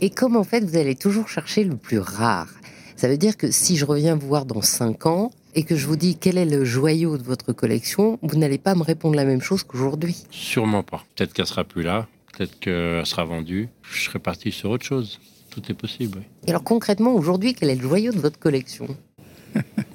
et 0.00 0.10
comme 0.10 0.36
en 0.36 0.44
fait 0.44 0.60
vous 0.64 0.76
allez 0.76 0.94
toujours 0.94 1.28
chercher 1.28 1.64
le 1.64 1.76
plus 1.76 1.98
rare, 1.98 2.48
ça 2.96 3.08
veut 3.08 3.18
dire 3.18 3.36
que 3.36 3.50
si 3.50 3.76
je 3.76 3.84
reviens 3.84 4.14
vous 4.16 4.26
voir 4.28 4.44
dans 4.46 4.62
cinq 4.62 5.06
ans, 5.06 5.30
et 5.56 5.62
que 5.62 5.76
je 5.76 5.86
vous 5.86 5.94
dis 5.96 6.16
quel 6.16 6.36
est 6.36 6.44
le 6.46 6.64
joyau 6.64 7.16
de 7.16 7.22
votre 7.22 7.52
collection, 7.52 8.18
vous 8.22 8.36
n'allez 8.36 8.58
pas 8.58 8.74
me 8.74 8.82
répondre 8.82 9.14
la 9.14 9.24
même 9.24 9.40
chose 9.40 9.62
qu'aujourd'hui. 9.62 10.24
Sûrement 10.30 10.82
pas. 10.82 11.04
Peut-être 11.14 11.32
qu'elle 11.32 11.46
sera 11.46 11.62
plus 11.62 11.82
là, 11.84 12.08
peut-être 12.32 12.58
qu'elle 12.58 13.06
sera 13.06 13.24
vendue. 13.24 13.68
Je 13.82 14.02
serai 14.02 14.18
parti 14.18 14.50
sur 14.50 14.70
autre 14.70 14.84
chose. 14.84 15.20
Tout 15.50 15.62
est 15.70 15.74
possible. 15.74 16.22
Et 16.46 16.50
alors 16.50 16.64
concrètement, 16.64 17.12
aujourd'hui, 17.14 17.54
quel 17.54 17.70
est 17.70 17.76
le 17.76 17.82
joyau 17.82 18.10
de 18.12 18.18
votre 18.18 18.38
collection? 18.40 18.88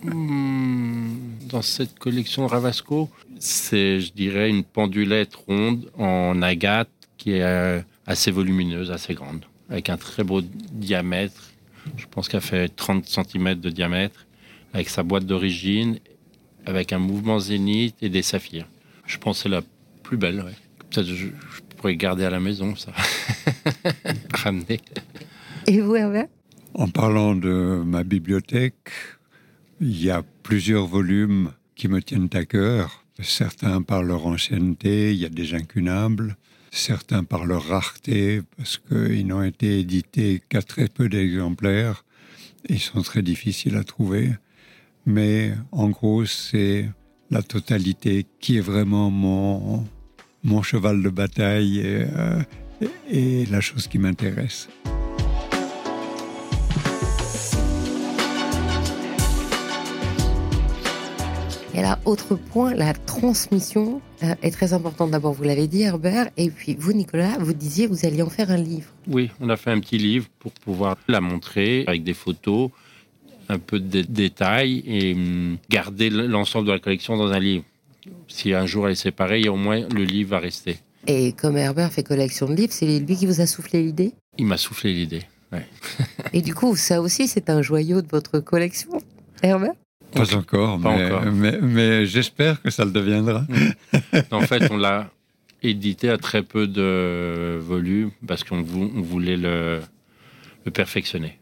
Hmm, 0.04 1.10
Dans 1.50 1.62
cette 1.62 2.00
collection 2.00 2.48
Ravasco, 2.48 3.10
c'est, 3.40 4.02
je 4.02 4.12
dirais, 4.14 4.50
une 4.50 4.64
pendulette 4.64 5.34
ronde 5.36 5.90
en 5.98 6.42
agate 6.42 6.90
qui 7.18 7.32
est 7.32 7.44
euh, 7.44 7.82
assez 8.06 8.32
volumineuse, 8.32 8.92
assez 8.92 9.14
grande, 9.14 9.46
avec 9.70 9.90
un 9.90 9.98
très 9.98 10.24
beau 10.24 10.42
diamètre. 10.42 11.52
Je 11.98 12.06
pense 12.12 12.28
qu'elle 12.28 12.42
fait 12.42 12.70
30 12.70 13.06
cm 13.06 13.56
de 13.56 13.70
diamètre 13.70 14.28
avec 14.74 14.90
sa 14.90 15.04
boîte 15.04 15.26
d'origine, 15.26 16.00
avec 16.66 16.94
un 16.94 17.00
mouvement 17.00 17.40
zénith 17.40 17.96
et 18.02 18.10
des 18.10 18.22
saphirs. 18.22 18.68
Je 19.06 19.18
pense 19.18 19.38
que 19.38 19.44
c'est 19.44 19.50
la 19.50 19.62
plus 20.04 20.18
belle. 20.18 20.44
Peut-être 20.90 21.08
je, 21.08 21.28
je, 21.28 21.62
pourrais 21.78 21.96
garder 21.96 22.26
à 22.26 22.30
la 22.30 22.40
maison, 22.40 22.76
ça. 22.76 22.92
Ramener. 24.34 24.82
Et 25.66 25.82
vous, 25.82 25.96
Herbert? 25.96 26.28
En 26.74 26.88
parlant 26.88 27.36
de 27.36 27.82
ma 27.86 28.04
bibliothèque, 28.04 28.92
il 29.80 30.04
y 30.04 30.12
a 30.12 30.24
plusieurs 30.44 30.86
volumes 30.86 31.52
qui 31.76 31.88
me 31.88 32.02
tiennent 32.02 32.30
à 32.34 32.46
cœur. 32.46 33.06
Certains 33.22 33.82
par 33.82 34.04
leur 34.04 34.26
ancienneté, 34.26 35.14
il 35.14 35.20
y 35.20 35.26
a 35.26 35.30
des 35.30 35.54
incunables. 35.54 36.38
Certains 36.72 37.24
par 37.24 37.46
leur 37.46 37.68
rareté, 37.68 38.42
parce 38.58 38.78
qu'ils 38.78 39.26
n'ont 39.26 39.44
été 39.44 39.80
édités 39.80 40.42
qu'à 40.50 40.62
très 40.62 40.88
peu 40.88 41.10
d'exemplaires. 41.10 42.06
Ils 42.68 42.80
sont 42.80 43.02
très 43.02 43.22
difficiles 43.22 43.76
à 43.76 43.84
trouver 43.84 44.34
mais 45.10 45.54
en 45.72 45.90
gros, 45.90 46.26
c'est 46.26 46.90
la 47.32 47.42
totalité 47.42 48.26
qui 48.40 48.58
est 48.58 48.62
vraiment 48.62 49.10
mon, 49.10 49.86
mon 50.44 50.62
cheval 50.62 51.02
de 51.02 51.10
bataille 51.10 51.80
et, 51.80 52.06
euh, 52.16 52.42
et 53.10 53.46
la 53.48 53.60
chose 53.60 53.88
qui 53.88 53.98
m'intéresse. 53.98 54.70
Et 61.80 61.82
là, 61.82 61.98
autre 62.04 62.36
point, 62.36 62.74
la 62.74 62.94
transmission 62.94 64.02
euh, 64.22 64.36
est 64.42 64.52
très 64.52 64.74
importante. 64.74 65.12
D'abord, 65.12 65.32
vous 65.32 65.46
l'avez 65.46 65.68
dit, 65.68 65.84
Herbert, 65.84 66.30
et 66.36 66.50
puis 66.50 66.76
vous, 66.78 66.92
Nicolas, 66.92 67.38
vous 67.40 67.54
disiez 67.54 67.88
que 67.88 67.94
vous 67.94 68.06
alliez 68.06 68.22
en 68.22 68.30
faire 68.30 68.52
un 68.52 68.58
livre. 68.58 68.90
Oui, 69.08 69.32
on 69.40 69.48
a 69.48 69.56
fait 69.56 69.72
un 69.72 69.80
petit 69.80 69.98
livre 69.98 70.28
pour 70.40 70.52
pouvoir 70.52 70.98
la 71.08 71.22
montrer 71.22 71.86
avec 71.88 72.04
des 72.04 72.14
photos, 72.14 72.70
un 73.48 73.60
peu 73.60 73.80
de 73.80 74.02
détails 74.02 74.84
et 74.86 75.14
hum, 75.14 75.58
garder 75.70 76.10
l'ensemble 76.10 76.68
de 76.68 76.74
la 76.74 76.80
collection 76.80 77.16
dans 77.16 77.32
un 77.32 77.40
livre. 77.40 77.64
Si 78.28 78.54
un 78.54 78.66
jour 78.66 78.88
elle 78.88 78.92
est 78.92 78.96
séparée, 78.96 79.48
au 79.48 79.56
moins 79.56 79.88
le 79.88 80.04
livre 80.04 80.32
va 80.32 80.40
rester. 80.40 80.80
Et 81.08 81.32
comme 81.32 81.56
Herbert 81.56 81.94
fait 81.94 82.04
collection 82.04 82.48
de 82.48 82.56
livres, 82.56 82.74
c'est 82.74 83.00
lui 83.00 83.16
qui 83.16 83.26
vous 83.26 83.40
a 83.40 83.46
soufflé 83.46 83.84
l'idée? 83.84 84.12
Il 84.38 84.48
m'a 84.48 84.58
soufflé 84.58 84.94
l'idée, 84.94 85.22
ouais. 85.54 85.66
et 86.34 86.42
du 86.42 86.54
coup, 86.54 86.76
ça 86.76 87.02
aussi, 87.02 87.30
c'est 87.30 87.50
un 87.50 87.62
joyau 87.62 88.02
de 88.02 88.08
votre 88.10 88.42
collection, 88.42 88.92
Herbert? 89.42 89.76
Pas 90.12 90.36
encore, 90.36 90.80
Pas 90.82 90.96
mais, 90.96 91.06
encore. 91.06 91.32
mais, 91.32 91.60
mais 91.62 92.06
j'espère 92.06 92.62
que 92.62 92.70
ça 92.70 92.86
le 92.86 92.92
deviendra. 92.92 93.46
en 94.32 94.42
fait, 94.42 94.70
on 94.72 94.78
l'a 94.78 95.12
édité 95.62 96.10
à 96.10 96.18
très 96.18 96.44
peu 96.44 96.68
de 96.68 97.58
volume 97.62 98.12
parce 98.28 98.44
qu'on 98.44 98.62
voulait 98.62 99.38
le, 99.38 99.82
le 100.66 100.72
perfectionner. 100.72 101.40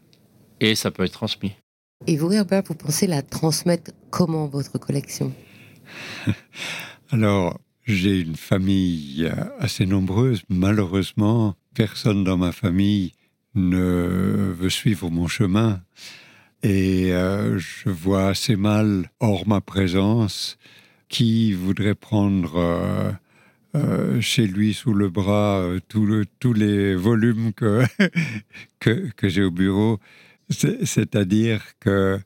Et 0.60 0.74
ça 0.74 0.90
peut 0.90 1.04
être 1.04 1.12
transmis. 1.12 1.52
Et 2.06 2.16
vous, 2.16 2.32
Herbert, 2.32 2.62
vous 2.66 2.74
pensez 2.74 3.06
la 3.06 3.22
transmettre 3.22 3.90
comment, 4.10 4.46
votre 4.46 4.78
collection? 4.78 5.32
Alors, 7.10 7.58
j'ai 7.86 8.20
une 8.20 8.36
famille 8.36 9.30
assez 9.58 9.86
nombreuse. 9.86 10.42
Malheureusement, 10.48 11.54
personne 11.74 12.24
dans 12.24 12.36
ma 12.36 12.52
famille 12.52 13.12
ne 13.54 14.52
veut 14.56 14.70
suivre 14.70 15.10
mon 15.10 15.26
chemin. 15.26 15.80
Et 16.62 17.12
euh, 17.12 17.58
je 17.58 17.88
vois 17.88 18.28
assez 18.28 18.56
mal, 18.56 19.10
hors 19.20 19.46
ma 19.46 19.60
présence, 19.60 20.58
qui 21.08 21.52
voudrait 21.52 21.94
prendre 21.94 22.56
euh, 22.56 23.12
euh, 23.76 24.20
chez 24.20 24.46
lui 24.46 24.74
sous 24.74 24.92
le 24.92 25.08
bras 25.08 25.64
tous 25.88 26.52
les 26.52 26.94
volumes 26.96 27.52
que, 27.56 27.84
que, 28.80 29.28
j'ai 29.28 29.44
au 29.44 29.50
bureau. 29.50 30.00
C'est-à-dire 30.50 31.62
que 31.78 32.18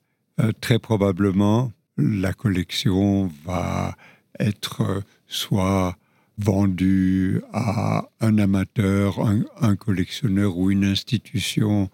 très 0.61 0.79
probablement, 0.79 1.73
la 1.99 2.33
collection 2.33 3.31
va 3.45 3.97
être 4.39 5.03
soit 5.27 5.97
vendue 6.39 7.43
à 7.53 8.09
un 8.21 8.39
amateur, 8.39 9.21
un, 9.61 9.77
collectionneur 9.77 10.57
ou 10.57 10.71
une 10.71 10.85
institution 10.85 11.91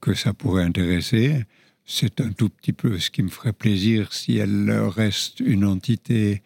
que 0.00 0.14
ça 0.14 0.34
pourrait 0.34 0.64
intéresser. 0.64 1.44
C'est 1.92 2.20
un 2.20 2.30
tout 2.30 2.48
petit 2.48 2.72
peu 2.72 3.00
ce 3.00 3.10
qui 3.10 3.20
me 3.20 3.28
ferait 3.28 3.52
plaisir 3.52 4.12
si 4.12 4.36
elle 4.36 4.70
reste 4.70 5.40
une 5.40 5.64
entité 5.64 6.40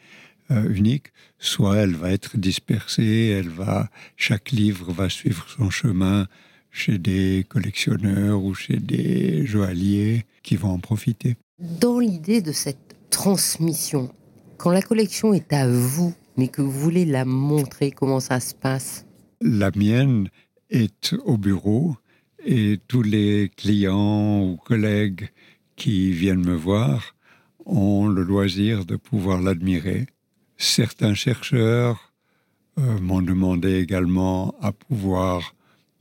euh, 0.51 0.75
unique, 0.75 1.09
soit 1.39 1.77
elle 1.77 1.95
va 1.95 2.13
être 2.13 2.39
dispersée, 2.39 3.27
elle 3.39 3.51
va, 3.51 3.91
chaque 4.17 4.53
livre 4.53 4.91
va 4.91 5.11
suivre 5.11 5.45
son 5.55 5.69
chemin 5.69 6.29
chez 6.71 6.97
des 6.97 7.45
collectionneurs 7.47 8.43
ou 8.43 8.55
chez 8.55 8.79
des 8.79 9.45
joailliers 9.45 10.25
qui 10.43 10.57
vont 10.57 10.71
en 10.71 10.79
profiter. 10.79 11.37
Dans 11.59 11.99
l'idée 11.99 12.41
de 12.41 12.53
cette 12.53 12.97
transmission, 13.11 14.11
quand 14.57 14.71
la 14.71 14.81
collection 14.81 15.35
est 15.35 15.53
à 15.53 15.69
vous, 15.69 16.15
mais 16.39 16.49
que 16.49 16.63
vous 16.63 16.71
voulez 16.73 17.05
la 17.05 17.27
montrer, 17.27 17.91
comment 17.91 18.21
ça 18.21 18.41
se 18.41 18.55
passe? 18.55 19.05
La 19.43 19.71
mienne 19.77 20.31
est 20.71 21.15
au 21.27 21.37
bureau 21.37 21.97
et 22.45 22.79
tous 22.89 23.03
les 23.03 23.51
clients 23.57 24.43
ou 24.43 24.57
collègues 24.57 25.31
qui 25.77 26.13
viennent 26.13 26.45
me 26.45 26.55
voir 26.55 27.15
ont 27.67 28.07
le 28.07 28.23
loisir 28.23 28.85
de 28.85 28.97
pouvoir 28.97 29.41
l'admirer. 29.41 30.07
Certains 30.57 31.15
chercheurs 31.15 32.13
euh, 32.79 32.99
m'ont 33.01 33.23
demandé 33.23 33.79
également 33.79 34.55
à 34.61 34.73
pouvoir 34.73 35.55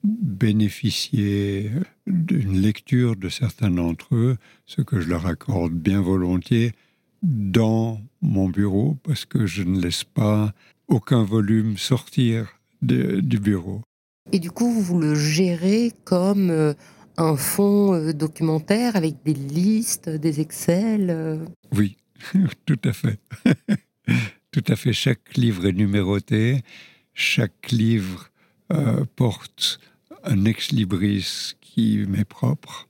bénéficier 0.03 1.71
d'une 2.05 2.59
lecture 2.59 3.15
de 3.15 3.29
certains 3.29 3.69
d'entre 3.69 4.15
eux, 4.15 4.37
ce 4.65 4.81
que 4.81 4.99
je 4.99 5.09
leur 5.09 5.25
accorde 5.25 5.73
bien 5.73 6.01
volontiers 6.01 6.73
dans 7.21 8.01
mon 8.21 8.49
bureau, 8.49 8.97
parce 9.03 9.23
que 9.23 9.45
je 9.45 9.63
ne 9.63 9.79
laisse 9.79 10.03
pas 10.03 10.53
aucun 10.89 11.23
volume 11.23 11.77
sortir 11.77 12.59
du 12.81 13.39
bureau. 13.39 13.81
Et 14.31 14.39
du 14.39 14.51
coup, 14.51 14.71
vous 14.71 14.99
le 14.99 15.15
gérez 15.15 15.91
comme 16.05 16.49
euh, 16.49 16.73
un 17.17 17.35
fonds 17.35 17.93
euh, 17.93 18.13
documentaire 18.13 18.95
avec 18.95 19.23
des 19.23 19.33
listes, 19.33 20.09
des 20.09 20.39
Excel 20.39 21.09
euh 21.09 21.45
Oui, 21.73 21.97
tout 22.65 22.79
à 22.85 22.93
fait. 22.93 23.19
tout 24.51 24.63
à 24.67 24.75
fait. 24.75 24.93
Chaque 24.93 25.35
livre 25.35 25.65
est 25.65 25.73
numéroté. 25.73 26.61
Chaque 27.13 27.71
livre 27.71 28.29
porte 29.15 29.79
un 30.23 30.45
ex-libris 30.45 31.53
qui 31.61 32.03
m'est 32.07 32.25
propre 32.25 32.89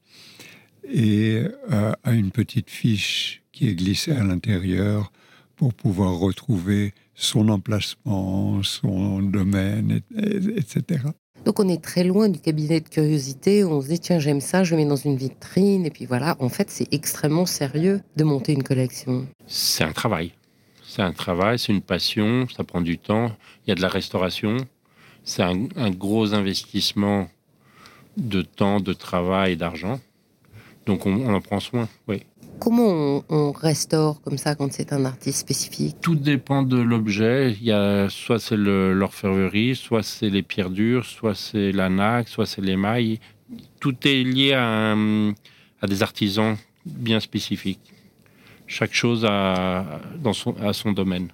et 0.90 1.44
a 1.70 2.14
une 2.14 2.32
petite 2.32 2.70
fiche 2.70 3.44
qui 3.52 3.68
est 3.68 3.76
glissée 3.76 4.14
à 4.14 4.24
l'intérieur 4.24 5.12
pour 5.58 5.74
pouvoir 5.74 6.14
retrouver 6.14 6.94
son 7.16 7.50
emplacement, 7.50 8.64
son 8.64 9.22
domaine, 9.22 10.00
etc. 10.16 11.04
Donc 11.46 11.60
on 11.60 11.68
est 11.68 11.82
très 11.84 12.04
loin 12.06 12.30
du 12.30 12.40
cabinet 12.40 12.80
de 12.80 12.88
curiosité 12.88 13.64
où 13.64 13.72
on 13.72 13.82
se 13.82 13.88
dit 13.88 14.00
tiens 14.00 14.20
j'aime 14.20 14.40
ça, 14.40 14.64
je 14.64 14.76
le 14.76 14.82
mets 14.82 14.88
dans 14.88 14.96
une 14.96 15.18
vitrine 15.18 15.86
et 15.86 15.90
puis 15.90 16.06
voilà. 16.06 16.38
En 16.40 16.50
fait 16.50 16.70
c'est 16.70 16.88
extrêmement 16.94 17.46
sérieux 17.46 18.02
de 18.16 18.24
monter 18.24 18.54
une 18.54 18.64
collection. 18.64 19.28
C'est 19.46 19.84
un 19.84 19.92
travail. 19.92 20.32
C'est 20.86 21.02
un 21.02 21.12
travail, 21.12 21.60
c'est 21.60 21.74
une 21.74 21.82
passion, 21.82 22.48
ça 22.56 22.64
prend 22.64 22.82
du 22.82 22.98
temps. 22.98 23.32
Il 23.66 23.70
y 23.70 23.72
a 23.72 23.76
de 23.76 23.82
la 23.82 23.90
restauration. 23.90 24.58
C'est 25.24 25.42
un, 25.42 25.90
gros 25.92 26.34
investissement 26.34 27.30
de 28.18 28.42
temps, 28.42 28.80
de 28.80 28.94
travail 28.94 29.58
d'argent. 29.58 30.00
Donc 30.86 31.06
on, 31.06 31.16
on 31.16 31.34
en 31.34 31.42
prend 31.42 31.60
soin, 31.60 31.88
oui. 32.08 32.24
Comment 32.60 33.24
on, 33.30 33.52
restaure 33.52 34.22
comme 34.22 34.38
ça 34.38 34.56
quand 34.56 34.72
c'est 34.72 34.94
un 34.94 35.06
artiste 35.06 35.40
spécifique? 35.40 35.98
Tout 36.02 36.16
dépend 36.16 36.64
de 36.64 36.78
l'objet. 36.78 37.52
Il 37.52 37.64
y 37.64 37.72
a 37.72 38.08
soit 38.10 38.40
c'est 38.40 38.58
l'orfèvrerie, 38.58 39.76
soit 39.76 40.04
c'est 40.04 40.30
les 40.30 40.44
pierres 40.44 40.70
dures, 40.70 41.06
soit 41.06 41.36
c'est 41.36 41.72
la 41.72 41.90
naque, 41.90 42.30
soit 42.30 42.46
c'est 42.46 42.62
l'émail. 42.62 43.20
Tout 43.80 43.96
est 44.08 44.24
lié 44.24 44.54
à, 44.54 44.96
à, 45.82 45.88
des 45.88 46.04
artisans 46.04 46.56
bien 46.86 47.20
spécifiques. 47.20 47.94
Chaque 48.66 48.94
chose 48.94 49.26
a, 49.28 50.00
dans 50.22 50.34
son, 50.34 50.92
domaine. 50.94 51.28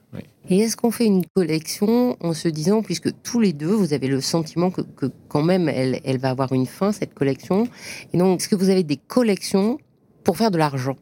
Et 0.49 0.59
est-ce 0.59 0.75
qu'on 0.75 0.91
fait 0.91 1.05
une 1.05 1.25
collection 1.35 2.17
en 2.21 2.33
se 2.33 2.47
disant, 2.47 2.81
puisque 2.81 3.11
tous 3.21 3.39
les 3.39 3.53
deux, 3.53 3.71
vous 3.71 3.93
avez 3.93 4.07
le 4.07 4.19
sentiment 4.19 4.71
que, 4.71 4.81
que 4.81 5.05
quand 5.27 5.43
même 5.43 5.69
elle, 5.69 6.01
elle 6.03 6.17
va 6.17 6.31
avoir 6.31 6.53
une 6.53 6.65
fin, 6.65 6.91
cette 6.91 7.13
collection, 7.13 7.67
et 8.13 8.17
donc 8.17 8.41
est-ce 8.41 8.49
que 8.49 8.55
vous 8.55 8.69
avez 8.69 8.83
des 8.83 8.97
collections 8.97 9.77
pour 10.23 10.37
faire 10.37 10.49
de 10.49 10.57
l'argent? 10.57 10.97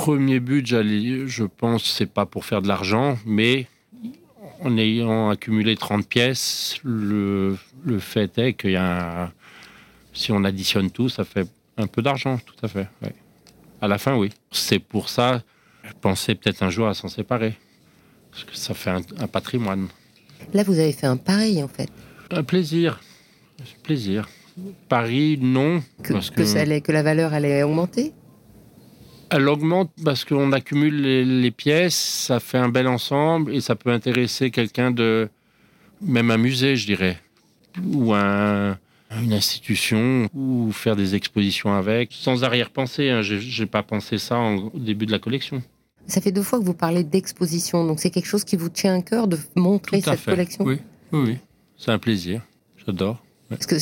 Premier 0.00 0.40
but, 0.40 0.66
je 0.66 1.44
pense, 1.44 1.84
c'est 1.84 2.10
pas 2.10 2.24
pour 2.24 2.46
faire 2.46 2.62
de 2.62 2.68
l'argent, 2.68 3.18
mais 3.26 3.66
en 4.62 4.78
ayant 4.78 5.28
accumulé 5.28 5.76
30 5.76 6.08
pièces, 6.08 6.78
le, 6.84 7.58
fait 7.98 8.38
est 8.38 8.54
qu'il 8.54 8.70
y 8.70 8.76
a 8.76 9.30
si 10.14 10.32
on 10.32 10.42
additionne 10.44 10.90
tout, 10.90 11.10
ça 11.10 11.24
fait 11.24 11.46
un 11.76 11.86
peu 11.86 12.00
d'argent, 12.00 12.38
tout 12.38 12.54
à 12.62 12.68
fait. 12.68 12.88
À 13.82 13.88
la 13.88 13.98
fin, 13.98 14.16
oui. 14.16 14.30
C'est 14.50 14.78
pour 14.78 15.10
ça, 15.10 15.42
je 15.84 15.92
pensais 16.00 16.34
peut-être 16.34 16.62
un 16.62 16.70
jour 16.70 16.88
à 16.88 16.94
s'en 16.94 17.08
séparer. 17.08 17.54
Parce 18.30 18.44
que 18.44 18.56
ça 18.56 18.72
fait 18.72 18.90
un, 18.90 19.26
patrimoine. 19.26 19.88
Là, 20.54 20.62
vous 20.62 20.78
avez 20.78 20.92
fait 20.92 21.06
un 21.06 21.16
pari, 21.18 21.62
en 21.62 21.68
fait. 21.68 21.90
Un 22.30 22.42
plaisir. 22.42 23.00
Plaisir. 23.82 24.28
Paris, 24.88 25.38
non. 25.40 25.82
Que, 26.02 26.34
que, 26.34 26.44
ça 26.44 26.60
allait, 26.60 26.80
que 26.80 26.92
la 26.92 27.02
valeur 27.02 27.34
allait 27.34 27.62
augmenter? 27.62 28.14
Elle 29.30 29.48
augmente 29.48 29.90
parce 30.04 30.24
qu'on 30.24 30.52
accumule 30.52 31.00
les, 31.00 31.50
pièces, 31.50 31.94
ça 31.94 32.40
fait 32.40 32.58
un 32.58 32.68
bel 32.68 32.86
ensemble 32.86 33.54
et 33.54 33.60
ça 33.60 33.76
peut 33.76 33.90
intéresser 33.90 34.50
quelqu'un 34.50 34.90
de. 34.90 35.28
même 36.00 36.30
un 36.30 36.36
musée, 36.36 36.76
je 36.76 36.86
dirais, 36.86 37.18
ou 37.84 38.12
un, 38.14 38.76
une 39.22 39.32
institution, 39.32 40.28
ou 40.34 40.72
faire 40.72 40.96
des 40.96 41.14
expositions 41.14 41.72
avec, 41.72 42.12
sans 42.12 42.44
arrière-pensée. 42.44 43.10
Hein. 43.10 43.22
Je 43.22 43.62
n'ai 43.62 43.66
pas 43.66 43.82
pensé 43.82 44.18
ça 44.18 44.38
au 44.38 44.78
début 44.78 45.06
de 45.06 45.12
la 45.12 45.18
collection. 45.18 45.62
Ça 46.06 46.20
fait 46.20 46.32
deux 46.32 46.42
fois 46.42 46.58
que 46.58 46.64
vous 46.64 46.74
parlez 46.74 47.04
d'exposition, 47.04 47.86
donc 47.86 48.00
c'est 48.00 48.10
quelque 48.10 48.26
chose 48.26 48.44
qui 48.44 48.56
vous 48.56 48.68
tient 48.68 48.96
à 48.96 49.02
cœur 49.02 49.28
de 49.28 49.38
montrer 49.54 50.00
cette 50.00 50.24
collection? 50.24 50.64
Oui, 50.64 50.78
oui, 51.12 51.20
oui. 51.26 51.36
c'est 51.76 51.92
un 51.92 51.98
plaisir. 51.98 52.42
J'adore. 52.84 53.22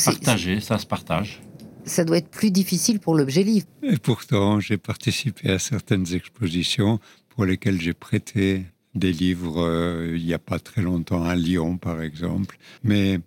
Partager, 0.04 0.60
ça 0.60 0.78
se 0.78 0.86
partage 0.86 1.40
ça 1.88 2.04
doit 2.04 2.18
être 2.18 2.30
plus 2.30 2.50
difficile 2.50 3.00
pour 3.00 3.14
l'objet 3.16 3.42
livre. 3.42 3.66
Et 3.82 3.96
pourtant, 3.96 4.60
j'ai 4.60 4.76
participé 4.76 5.50
à 5.50 5.58
certaines 5.58 6.12
expositions 6.14 7.00
pour 7.28 7.44
lesquelles 7.44 7.80
j'ai 7.80 7.94
prêté 7.94 8.64
des 8.94 9.12
livres 9.12 9.62
euh, 9.62 10.14
il 10.16 10.24
n'y 10.24 10.34
a 10.34 10.38
pas 10.38 10.58
très 10.58 10.82
longtemps 10.82 11.24
à 11.24 11.36
Lyon, 11.36 11.76
par 11.76 12.02
exemple. 12.02 12.58
Mais 12.82 13.20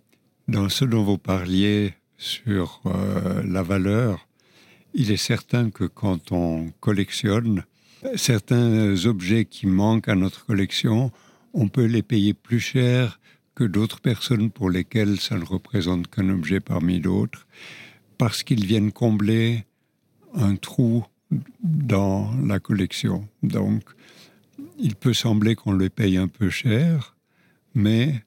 dans 0.48 0.68
ce 0.68 0.84
dont 0.84 1.02
vous 1.02 1.18
parliez 1.18 1.94
sur 2.18 2.80
euh, 2.86 3.42
la 3.44 3.62
valeur, 3.62 4.28
il 4.94 5.10
est 5.10 5.16
certain 5.16 5.70
que 5.70 5.84
quand 5.84 6.32
on 6.32 6.70
collectionne, 6.80 7.64
certains 8.16 9.06
objets 9.06 9.44
qui 9.44 9.66
manquent 9.66 10.08
à 10.08 10.14
notre 10.14 10.44
collection, 10.44 11.10
on 11.54 11.68
peut 11.68 11.84
les 11.84 12.02
payer 12.02 12.34
plus 12.34 12.60
cher 12.60 13.18
que 13.54 13.64
d'autres 13.64 14.00
personnes 14.00 14.50
pour 14.50 14.70
lesquelles 14.70 15.20
ça 15.20 15.36
ne 15.36 15.44
représente 15.44 16.08
qu'un 16.08 16.28
objet 16.30 16.60
parmi 16.60 17.00
d'autres 17.00 17.46
parce 18.22 18.44
qu'ils 18.44 18.66
viennent 18.66 18.92
combler 18.92 19.64
un 20.32 20.54
trou 20.54 21.04
dans 21.60 22.30
la 22.46 22.60
collection. 22.60 23.26
Donc, 23.42 23.82
il 24.78 24.94
peut 24.94 25.12
sembler 25.12 25.56
qu'on 25.56 25.72
les 25.72 25.90
paye 25.90 26.16
un 26.18 26.28
peu 26.28 26.48
cher, 26.48 27.16
mais 27.74 28.22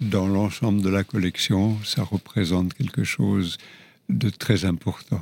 dans 0.00 0.28
l'ensemble 0.28 0.82
de 0.82 0.88
la 0.88 1.02
collection, 1.02 1.76
ça 1.84 2.04
représente 2.04 2.74
quelque 2.74 3.02
chose 3.02 3.58
de 4.08 4.30
très 4.30 4.64
important. 4.64 5.20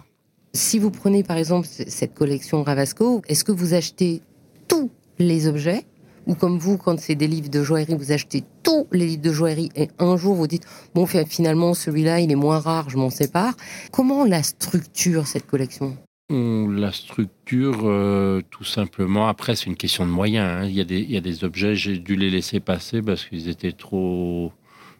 Si 0.52 0.78
vous 0.78 0.90
prenez 0.90 1.22
par 1.22 1.38
exemple 1.38 1.66
cette 1.66 2.12
collection 2.12 2.62
Ravasco, 2.62 3.22
est-ce 3.28 3.44
que 3.44 3.52
vous 3.52 3.72
achetez 3.72 4.20
tous 4.68 4.90
les 5.18 5.46
objets 5.46 5.86
ou 6.28 6.34
comme 6.34 6.58
vous, 6.58 6.76
quand 6.76 7.00
c'est 7.00 7.14
des 7.14 7.26
livres 7.26 7.48
de 7.48 7.62
joaillerie, 7.64 7.94
vous 7.94 8.12
achetez 8.12 8.44
tous 8.62 8.86
les 8.92 9.06
livres 9.06 9.22
de 9.22 9.32
joaillerie 9.32 9.70
et 9.74 9.88
un 9.98 10.16
jour 10.16 10.34
vous 10.34 10.46
dites 10.46 10.64
bon 10.94 11.06
finalement 11.06 11.74
celui-là 11.74 12.20
il 12.20 12.30
est 12.30 12.36
moins 12.36 12.60
rare, 12.60 12.90
je 12.90 12.98
m'en 12.98 13.10
sépare. 13.10 13.54
Comment 13.90 14.20
on 14.20 14.24
la 14.24 14.42
structure 14.42 15.26
cette 15.26 15.46
collection? 15.46 15.96
On 16.30 16.68
la 16.68 16.92
structure 16.92 17.80
euh, 17.84 18.42
tout 18.50 18.64
simplement. 18.64 19.28
Après, 19.28 19.56
c'est 19.56 19.64
une 19.64 19.76
question 19.76 20.04
de 20.04 20.10
moyens. 20.10 20.46
Hein. 20.46 20.66
Il, 20.66 20.74
y 20.74 20.80
a 20.82 20.84
des, 20.84 21.00
il 21.00 21.10
y 21.10 21.16
a 21.16 21.22
des 21.22 21.42
objets, 21.42 21.74
j'ai 21.74 21.98
dû 21.98 22.16
les 22.16 22.28
laisser 22.28 22.60
passer 22.60 23.00
parce 23.00 23.24
qu'ils 23.24 23.48
étaient 23.48 23.72
trop, 23.72 24.52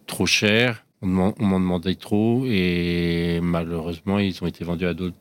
trop 0.07 0.25
chers. 0.25 0.87
On 1.03 1.07
m'en 1.07 1.33
demandait 1.61 1.95
trop 1.95 2.45
et 2.47 3.41
malheureusement, 3.43 4.19
ils 4.19 4.43
ont 4.43 4.47
été 4.47 4.64
vendus 4.64 4.87
à 4.87 4.95
d'autres 4.95 5.19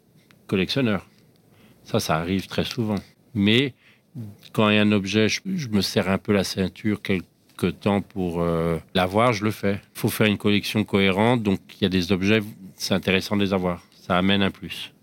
collectionneurs. 0.47 1.05
Ça, 1.83 1.99
ça 1.99 2.15
arrive 2.15 2.47
très 2.47 2.63
souvent. 2.63 2.95
Mais 3.35 3.75
quand 4.53 4.69
il 4.69 4.75
y 4.75 4.79
a 4.79 4.81
un 4.81 4.91
objet, 4.91 5.27
je, 5.29 5.41
me 5.69 5.81
serre 5.81 6.09
un 6.09 6.17
peu 6.17 6.33
la 6.33 6.43
ceinture 6.43 7.01
quelque 7.01 7.67
temps 7.67 8.01
pour 8.01 8.41
euh, 8.41 8.77
l'avoir, 8.93 9.33
je 9.33 9.43
le 9.43 9.51
fais. 9.51 9.79
Il 9.95 9.99
faut 9.99 10.09
faire 10.09 10.27
une 10.27 10.37
collection 10.37 10.83
cohérente, 10.83 11.43
donc 11.43 11.59
il 11.79 11.83
y 11.83 11.85
a 11.85 11.89
des 11.89 12.11
objets, 12.11 12.41
c'est 12.75 12.93
intéressant 12.93 13.35
de 13.35 13.43
les 13.43 13.53
avoir. 13.53 13.83
Ça 14.07 14.17
amène 14.17 14.41
un 14.41 14.51
plus. 14.51 14.93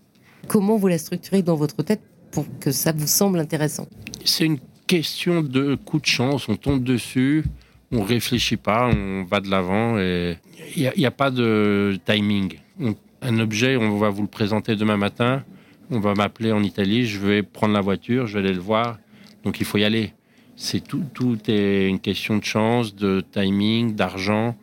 Comment 0.47 0.77
vous 0.77 0.87
la 0.87 0.97
structurez 0.97 1.41
dans 1.41 1.55
votre 1.55 1.83
tête 1.83 2.01
pour 2.31 2.45
que 2.59 2.71
ça 2.71 2.91
vous 2.91 3.07
semble 3.07 3.39
intéressant? 3.39 3.87
C'est 4.23 4.45
une 4.45 4.59
question 4.87 5.41
de 5.41 5.75
coup 5.75 5.99
de 5.99 6.05
chance. 6.05 6.47
On 6.49 6.55
tombe 6.55 6.83
dessus, 6.83 7.43
on 7.91 8.03
réfléchit 8.03 8.57
pas, 8.57 8.89
on 8.89 9.23
va 9.23 9.39
de 9.39 9.49
l'avant 9.49 9.97
et 9.97 10.37
il 10.75 10.91
n'y 10.97 11.05
a, 11.05 11.11
pas 11.11 11.31
de 11.31 11.97
timing. 12.05 12.59
un 13.21 13.39
objet, 13.39 13.77
on 13.77 13.97
va 13.97 14.09
vous 14.09 14.21
le 14.21 14.27
présenter 14.27 14.75
demain 14.75 14.97
matin. 14.97 15.43
On 15.91 15.99
va 15.99 16.15
m'appeler 16.15 16.51
en 16.51 16.63
Italie, 16.63 17.05
je 17.05 17.19
vais 17.19 17.43
prendre 17.43 17.73
la 17.73 17.81
voiture, 17.81 18.25
je 18.25 18.33
vais 18.33 18.45
aller 18.45 18.53
le 18.53 18.61
voir. 18.61 18.97
Donc 19.45 19.59
il 19.59 19.65
faut 19.65 19.77
y 19.77 19.85
aller. 19.85 20.13
C'est 20.57 20.85
tout, 20.85 21.03
tout 21.13 21.37
est 21.47 21.87
une 21.87 21.99
question 21.99 22.37
de 22.37 22.43
chance, 22.43 22.95
de 22.95 23.23
timing, 23.31 23.95
d'argent. 23.95 24.57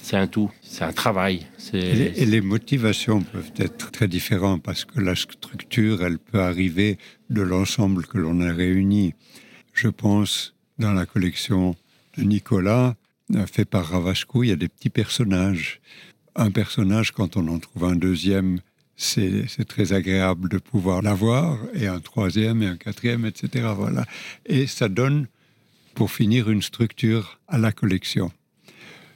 C'est 0.00 0.16
un 0.16 0.26
tout, 0.26 0.50
c'est 0.60 0.84
un 0.84 0.92
travail. 0.92 1.46
Et 1.72 2.26
les, 2.26 2.40
motivations 2.42 3.22
peuvent 3.22 3.52
être 3.56 3.90
très 3.90 4.06
différentes 4.06 4.62
parce 4.62 4.84
que 4.84 5.00
la 5.00 5.16
structure, 5.16 6.04
elle 6.04 6.18
peut 6.18 6.40
arriver 6.40 6.98
de 7.30 7.40
l'ensemble 7.40 8.06
que 8.06 8.18
l'on 8.18 8.40
a 8.42 8.52
réuni. 8.52 9.14
Je 9.72 9.88
pense 9.88 10.54
dans 10.78 10.92
la 10.92 11.06
collection 11.06 11.74
de 12.18 12.24
Nicolas, 12.24 12.96
fait 13.46 13.64
par 13.64 13.86
Ravachko, 13.86 14.44
il 14.44 14.48
y 14.48 14.52
a 14.52 14.56
des 14.56 14.68
petits 14.68 14.90
personnages. 14.90 15.80
Un 16.36 16.50
personnage, 16.50 17.12
quand 17.12 17.38
on 17.38 17.48
en 17.48 17.58
trouve 17.58 17.84
un 17.84 17.96
deuxième, 17.96 18.60
c'est 18.96 19.64
très 19.66 19.92
agréable 19.92 20.48
de 20.48 20.58
pouvoir 20.58 21.02
l'avoir, 21.02 21.58
et 21.74 21.86
un 21.86 22.00
troisième, 22.00 22.62
et 22.62 22.66
un 22.66 22.76
quatrième, 22.76 23.26
etc. 23.26 23.68
Voilà. 23.76 24.04
Et 24.46 24.66
ça 24.66 24.88
donne, 24.88 25.26
pour 25.94 26.10
finir, 26.10 26.50
une 26.50 26.62
structure 26.62 27.40
à 27.48 27.58
la 27.58 27.72
collection. 27.72 28.30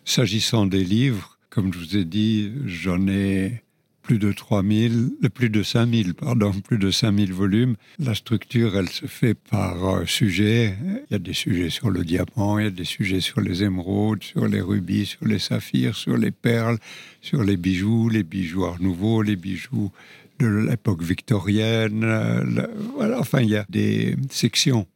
S'agissant 0.04 0.66
des 0.66 0.84
livres, 0.84 1.38
comme 1.50 1.72
je 1.72 1.78
vous 1.78 1.96
ai 1.96 2.04
dit, 2.04 2.52
j'en 2.66 3.06
ai 3.08 3.62
plus 4.08 4.18
de 4.18 4.32
3000, 4.32 5.10
plus 5.34 5.50
de 5.50 5.62
5000, 5.62 6.14
pardon, 6.14 6.50
plus 6.64 6.78
de 6.78 6.90
5000 6.90 7.30
volumes. 7.34 7.76
La 7.98 8.14
structure, 8.14 8.74
elle 8.74 8.88
se 8.88 9.04
fait 9.04 9.34
par 9.34 9.86
euh, 9.86 10.06
sujet. 10.06 10.74
Il 10.82 11.12
y 11.12 11.14
a 11.14 11.18
des 11.18 11.34
sujets 11.34 11.68
sur 11.68 11.90
le 11.90 12.02
diamant, 12.04 12.58
il 12.58 12.64
y 12.64 12.68
a 12.68 12.70
des 12.70 12.86
sujets 12.86 13.20
sur 13.20 13.42
les 13.42 13.64
émeraudes, 13.64 14.22
sur 14.22 14.48
les 14.48 14.62
rubis, 14.62 15.04
sur 15.04 15.26
les 15.26 15.38
saphirs, 15.38 15.94
sur 15.94 16.16
les 16.16 16.30
perles, 16.30 16.78
sur 17.20 17.44
les 17.44 17.58
bijoux, 17.58 18.08
les 18.08 18.22
bijoux 18.22 18.64
art 18.64 18.80
nouveau, 18.80 19.20
les 19.20 19.36
bijoux 19.36 19.92
de 20.38 20.46
l'époque 20.46 21.02
victorienne. 21.02 22.02
Euh, 22.02 22.66
voilà, 22.94 23.20
enfin, 23.20 23.42
il 23.42 23.50
y 23.50 23.56
a 23.56 23.66
des 23.68 24.16
sections. 24.30 24.86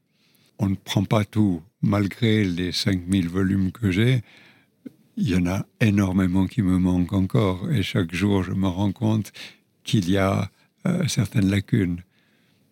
On 0.59 0.71
ne 0.71 0.75
prend 0.75 1.05
pas 1.05 1.27
tout, 1.27 1.61
malgré 1.83 2.45
les 2.45 2.73
5000 2.73 3.29
volumes 3.29 3.73
que 3.73 3.91
j'ai 3.91 4.23
il 5.17 5.31
y 5.31 5.37
en 5.37 5.47
a 5.47 5.67
énormément 5.81 6.47
qui 6.47 6.63
me 6.63 6.79
manquent 6.79 7.13
encore. 7.13 7.71
Et 7.71 7.83
chaque 7.83 8.15
jour, 8.15 8.43
je 8.43 8.53
me 8.53 8.69
rends 8.69 8.93
compte 8.93 9.33
qu'il 9.85 10.11
y 10.11 10.17
a 10.17 10.51
euh, 10.87 11.07
certaines 11.09 11.51
lacunes. 11.51 12.01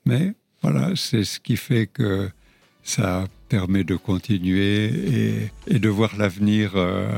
Mais 0.06 0.34
voilà, 0.62 0.92
c'est 0.96 1.24
ce 1.24 1.40
qui 1.40 1.56
fait 1.56 1.86
que 1.86 2.30
ça 2.82 3.26
permet 3.48 3.84
de 3.84 3.96
continuer 3.96 5.50
et, 5.66 5.78
de 5.78 5.88
voir 5.88 6.16
l'avenir 6.16 6.72
euh, 6.74 7.10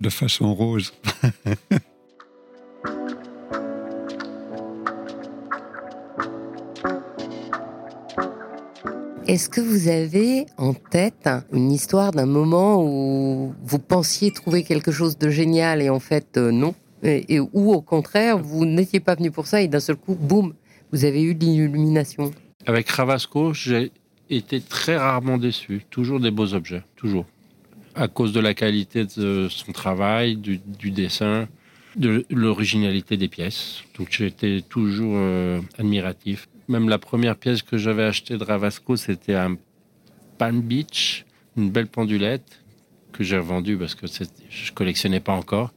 de 0.00 0.08
façon 0.08 0.54
rose. 0.54 0.92
Est-ce 9.32 9.48
que 9.48 9.62
vous 9.62 9.88
avez 9.88 10.44
en 10.58 10.74
tête 10.74 11.26
une 11.54 11.72
histoire 11.72 12.10
d'un 12.12 12.26
moment 12.26 12.84
où 12.84 13.54
vous 13.62 13.78
pensiez 13.78 14.30
trouver 14.30 14.62
quelque 14.62 14.92
chose 14.92 15.16
de 15.16 15.30
génial 15.30 15.80
et 15.80 15.88
en 15.88 16.00
fait 16.00 16.36
euh, 16.36 16.50
non 16.50 16.74
et, 17.02 17.40
ou 17.40 17.72
au 17.72 17.80
contraire, 17.80 18.36
vous 18.36 18.66
n'étiez 18.66 19.00
pas 19.00 19.14
venu 19.14 19.30
pour 19.30 19.46
ça 19.46 19.62
et 19.62 19.68
d'un 19.68 19.80
seul 19.80 19.96
coup, 19.96 20.14
boum, 20.14 20.52
vous 20.92 21.06
avez 21.06 21.22
eu 21.22 21.32
l'illumination? 21.32 22.30
Avec 22.66 22.90
Ravasco, 22.90 23.54
j'ai 23.54 23.90
été 24.28 24.60
très 24.60 24.98
rarement 24.98 25.38
déçu. 25.38 25.82
Toujours 25.88 26.20
des 26.20 26.30
beaux 26.30 26.52
objets, 26.52 26.82
toujours. 26.94 27.24
À 27.94 28.08
cause 28.08 28.34
de 28.34 28.40
la 28.40 28.52
qualité 28.52 29.06
de 29.16 29.48
son 29.48 29.72
travail, 29.72 30.36
du, 30.36 30.90
dessin, 30.90 31.48
de 31.96 32.26
l'originalité 32.28 33.16
des 33.16 33.28
pièces. 33.28 33.78
Donc 33.98 34.08
j'étais 34.10 34.60
toujours 34.60 35.14
euh, 35.16 35.62
admiratif. 35.78 36.48
Même 36.68 36.88
la 36.88 36.98
première 36.98 37.36
pièce 37.36 37.62
que 37.62 37.76
j'avais 37.76 38.04
achetée 38.04 38.36
de 38.36 38.44
Ravasco, 38.44 38.96
c'était 38.96 39.34
un 39.34 39.56
Pan 40.38 40.52
Beach, 40.52 41.24
une 41.56 41.70
belle 41.70 41.88
pendulette 41.88 42.62
que 43.12 43.24
j'ai 43.24 43.36
revendue 43.36 43.76
parce 43.76 43.94
que 43.94 44.06
je 44.48 44.72
collectionnais 44.72 45.20
pas 45.20 45.32
encore. 45.32 45.72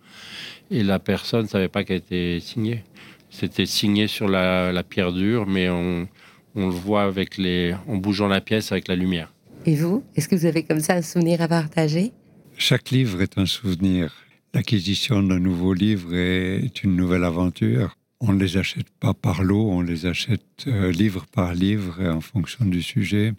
Et 0.72 0.84
la 0.84 1.00
personne 1.00 1.44
ne 1.44 1.48
savait 1.48 1.68
pas 1.68 1.84
qu'elle 1.84 1.98
était 1.98 2.40
signée. 2.40 2.84
C'était 3.30 3.66
signé 3.66 4.08
sur 4.08 4.28
la, 4.28 4.84
pierre 4.84 5.12
dure, 5.12 5.46
mais 5.46 5.70
on, 5.70 6.08
le 6.56 6.70
voit 6.70 7.04
avec 7.04 7.38
les, 7.38 7.76
en 7.88 7.98
bougeant 7.98 8.28
la 8.28 8.42
pièce 8.42 8.72
avec 8.72 8.88
la 8.88 8.96
lumière. 8.96 9.34
Et 9.66 9.76
vous, 9.76 10.04
est-ce 10.16 10.30
que 10.30 10.36
vous 10.36 10.46
avez 10.46 10.64
comme 10.64 10.80
ça 10.80 10.94
un 10.94 11.02
souvenir 11.02 11.42
à 11.42 11.48
partager? 11.48 12.12
Chaque 12.58 12.92
livre 12.92 13.22
est 13.22 13.38
un 13.38 13.46
souvenir. 13.46 14.14
L'acquisition 14.54 15.22
d'un 15.22 15.40
nouveau 15.40 15.74
livre 15.74 16.16
est 16.16 16.84
une 16.84 16.96
nouvelle 16.96 17.26
aventure 17.26 17.98
on 18.28 18.34
ne 18.34 18.40
les 18.40 18.58
achète 18.58 18.90
pas 19.00 19.14
par 19.14 19.44
lot, 19.44 19.70
on 19.70 19.82
les 19.82 20.06
achète 20.06 20.42
euh, 20.68 20.92
livre 20.92 21.26
par 21.32 21.54
livre 21.54 22.04
en 22.04 22.22
fonction 22.22 22.66
du 22.66 22.82
sujet. 22.82 23.34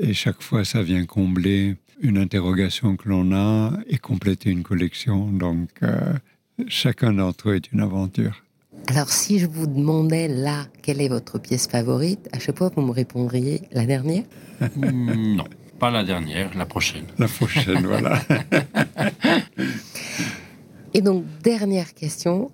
Et 0.00 0.14
chaque 0.14 0.42
fois, 0.42 0.64
ça 0.64 0.82
vient 0.82 1.04
combler 1.06 1.76
une 2.00 2.18
interrogation 2.18 2.96
que 2.96 3.08
l'on 3.08 3.32
a 3.32 3.72
et 3.88 3.98
compléter 3.98 4.50
une 4.50 4.62
collection. 4.62 5.28
Donc, 5.28 5.70
euh, 5.82 6.14
chacun 6.68 7.12
d'entre 7.12 7.50
eux 7.50 7.56
est 7.56 7.72
une 7.72 7.80
aventure. 7.80 8.42
Alors, 8.88 9.08
si 9.08 9.38
je 9.38 9.46
vous 9.46 9.66
demandais 9.66 10.28
là, 10.28 10.66
quelle 10.82 11.00
est 11.00 11.08
votre 11.08 11.38
pièce 11.38 11.66
favorite, 11.66 12.28
à 12.32 12.38
chaque 12.38 12.58
fois, 12.58 12.70
vous 12.74 12.82
me 12.82 12.92
répondriez 12.92 13.62
la 13.72 13.86
dernière? 13.86 14.24
Non, 14.76 15.44
pas 15.78 15.90
la 15.90 16.04
dernière, 16.04 16.56
la 16.56 16.66
prochaine. 16.66 17.06
La 17.18 17.28
prochaine, 17.28 17.86
voilà. 17.86 18.20
Et 20.94 21.00
donc, 21.00 21.24
dernière 21.42 21.94
question, 21.94 22.50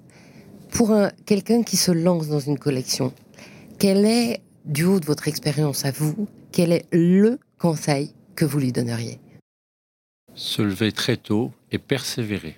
pour 0.73 0.97
quelqu'un 1.27 1.63
qui 1.63 1.77
se 1.77 1.93
lance 1.93 2.29
dans 2.29 2.41
une 2.41 2.59
collection, 2.59 3.13
quel 3.79 4.05
est, 4.05 4.41
du 4.65 4.85
haut 4.85 5.01
de 5.01 5.07
votre 5.07 5.29
expérience 5.29 5.85
à 5.85 5.91
vous, 5.91 6.29
quel 6.51 6.73
est 6.73 6.87
le 6.93 7.39
conseil 7.59 8.13
que 8.35 8.45
vous 8.45 8.59
lui 8.59 8.73
donneriez? 8.73 9.21
Se 10.35 10.63
lever 10.63 10.93
très 10.93 11.17
tôt 11.17 11.53
et 11.71 11.79
persévérer. 11.79 12.57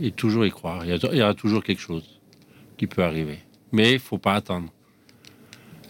Et 0.00 0.10
toujours 0.10 0.44
y 0.44 0.50
croire. 0.50 0.84
Il 0.84 1.16
y, 1.16 1.22
aura 1.22 1.34
toujours 1.34 1.62
quelque 1.62 1.80
chose 1.80 2.20
qui 2.76 2.86
peut 2.86 3.02
arriver. 3.02 3.38
Mais 3.72 3.90
il 3.90 3.94
ne 3.94 3.98
faut 3.98 4.18
pas 4.18 4.34
attendre. 4.34 4.70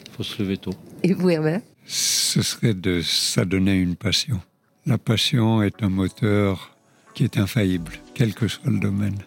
Il 0.07 0.13
faut 0.13 0.23
se 0.23 0.43
lever 0.43 0.59
tôt. 0.59 0.75
Et 1.03 1.13
vous, 1.13 1.31
Hervé 1.31 1.61
Ce 1.87 2.43
serait 2.43 2.75
de 2.75 3.01
s'adonner 3.01 3.75
une 3.75 3.97
passion. 3.97 4.41
La 4.85 4.99
passion 4.99 5.63
est 5.63 5.83
un 5.83 5.89
moteur 5.89 6.77
qui 7.15 7.25
est 7.25 7.39
infaillible, 7.39 7.93
quel 8.15 8.35
que 8.35 8.47
soit 8.47 8.71
le 8.71 8.79
domaine. 8.79 9.19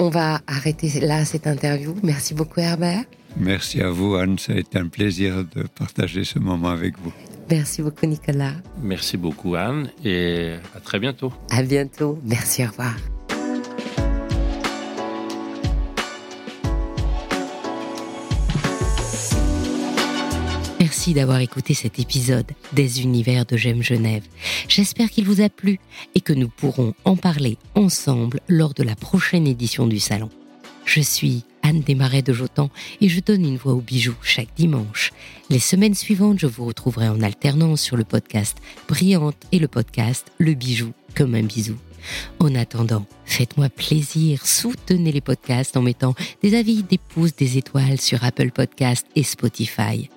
On 0.00 0.08
va 0.08 0.40
arrêter 0.46 0.88
là 1.00 1.24
cette 1.26 1.46
interview. 1.46 1.94
Merci 2.02 2.32
beaucoup 2.32 2.60
Herbert. 2.60 3.04
Merci 3.36 3.80
à 3.82 3.90
vous 3.90 4.14
Anne, 4.14 4.38
ça 4.38 4.54
a 4.54 4.56
été 4.56 4.78
un 4.78 4.88
plaisir 4.88 5.44
de 5.54 5.62
partager 5.78 6.24
ce 6.24 6.38
moment 6.38 6.70
avec 6.70 6.98
vous. 6.98 7.12
Merci 7.50 7.82
beaucoup 7.82 8.06
Nicolas. 8.06 8.54
Merci 8.82 9.16
beaucoup 9.16 9.54
Anne 9.56 9.90
et 10.04 10.54
à 10.74 10.80
très 10.80 10.98
bientôt. 10.98 11.32
À 11.50 11.62
bientôt. 11.62 12.18
Merci, 12.24 12.64
au 12.64 12.68
revoir. 12.68 12.94
D'avoir 21.14 21.40
écouté 21.40 21.74
cet 21.74 21.98
épisode 21.98 22.46
des 22.72 23.02
univers 23.02 23.44
de 23.44 23.56
J'aime 23.56 23.82
Genève. 23.82 24.22
J'espère 24.68 25.10
qu'il 25.10 25.24
vous 25.24 25.40
a 25.40 25.48
plu 25.48 25.80
et 26.14 26.20
que 26.20 26.32
nous 26.32 26.48
pourrons 26.48 26.94
en 27.04 27.16
parler 27.16 27.58
ensemble 27.74 28.40
lors 28.48 28.74
de 28.74 28.84
la 28.84 28.94
prochaine 28.94 29.48
édition 29.48 29.88
du 29.88 29.98
salon. 29.98 30.30
Je 30.84 31.00
suis 31.00 31.44
Anne 31.62 31.80
Desmarais 31.80 32.22
de 32.22 32.32
Jotan 32.32 32.70
et 33.00 33.08
je 33.08 33.20
donne 33.20 33.44
une 33.44 33.56
voix 33.56 33.72
aux 33.72 33.80
bijoux 33.80 34.14
chaque 34.22 34.54
dimanche. 34.56 35.12
Les 35.50 35.58
semaines 35.58 35.96
suivantes, 35.96 36.38
je 36.38 36.46
vous 36.46 36.64
retrouverai 36.64 37.08
en 37.08 37.22
alternance 37.22 37.80
sur 37.80 37.96
le 37.96 38.04
podcast 38.04 38.58
Brillante 38.88 39.36
et 39.50 39.58
le 39.58 39.68
podcast 39.68 40.30
Le 40.38 40.54
bijou 40.54 40.92
comme 41.16 41.34
un 41.34 41.42
bisou. 41.42 41.76
En 42.38 42.54
attendant, 42.54 43.04
faites-moi 43.24 43.68
plaisir, 43.68 44.46
soutenez 44.46 45.10
les 45.10 45.20
podcasts 45.20 45.76
en 45.76 45.82
mettant 45.82 46.14
des 46.42 46.54
avis, 46.54 46.84
des 46.84 46.98
pouces, 46.98 47.34
des 47.34 47.58
étoiles 47.58 48.00
sur 48.00 48.22
Apple 48.24 48.52
Podcasts 48.52 49.06
et 49.16 49.24
Spotify. 49.24 50.08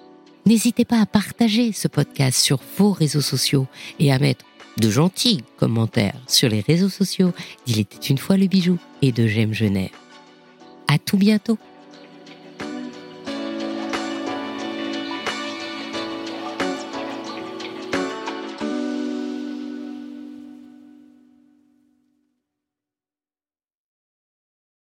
N'hésitez 0.45 0.83
pas 0.83 0.99
à 0.99 1.05
partager 1.05 1.71
ce 1.71 1.87
podcast 1.87 2.37
sur 2.37 2.59
vos 2.77 2.91
réseaux 2.91 3.21
sociaux 3.21 3.67
et 3.99 4.11
à 4.11 4.19
mettre 4.19 4.45
de 4.77 4.89
gentils 4.89 5.43
commentaires 5.57 6.19
sur 6.27 6.49
les 6.49 6.61
réseaux 6.61 6.89
sociaux 6.89 7.31
d'Il 7.65 7.79
était 7.79 8.07
une 8.07 8.17
fois 8.17 8.37
le 8.37 8.47
bijou 8.47 8.77
et 9.01 9.11
de 9.11 9.25
J'aime 9.27 9.53
Genève. 9.53 9.91
À 10.87 10.97
tout 10.97 11.17
bientôt! 11.17 11.57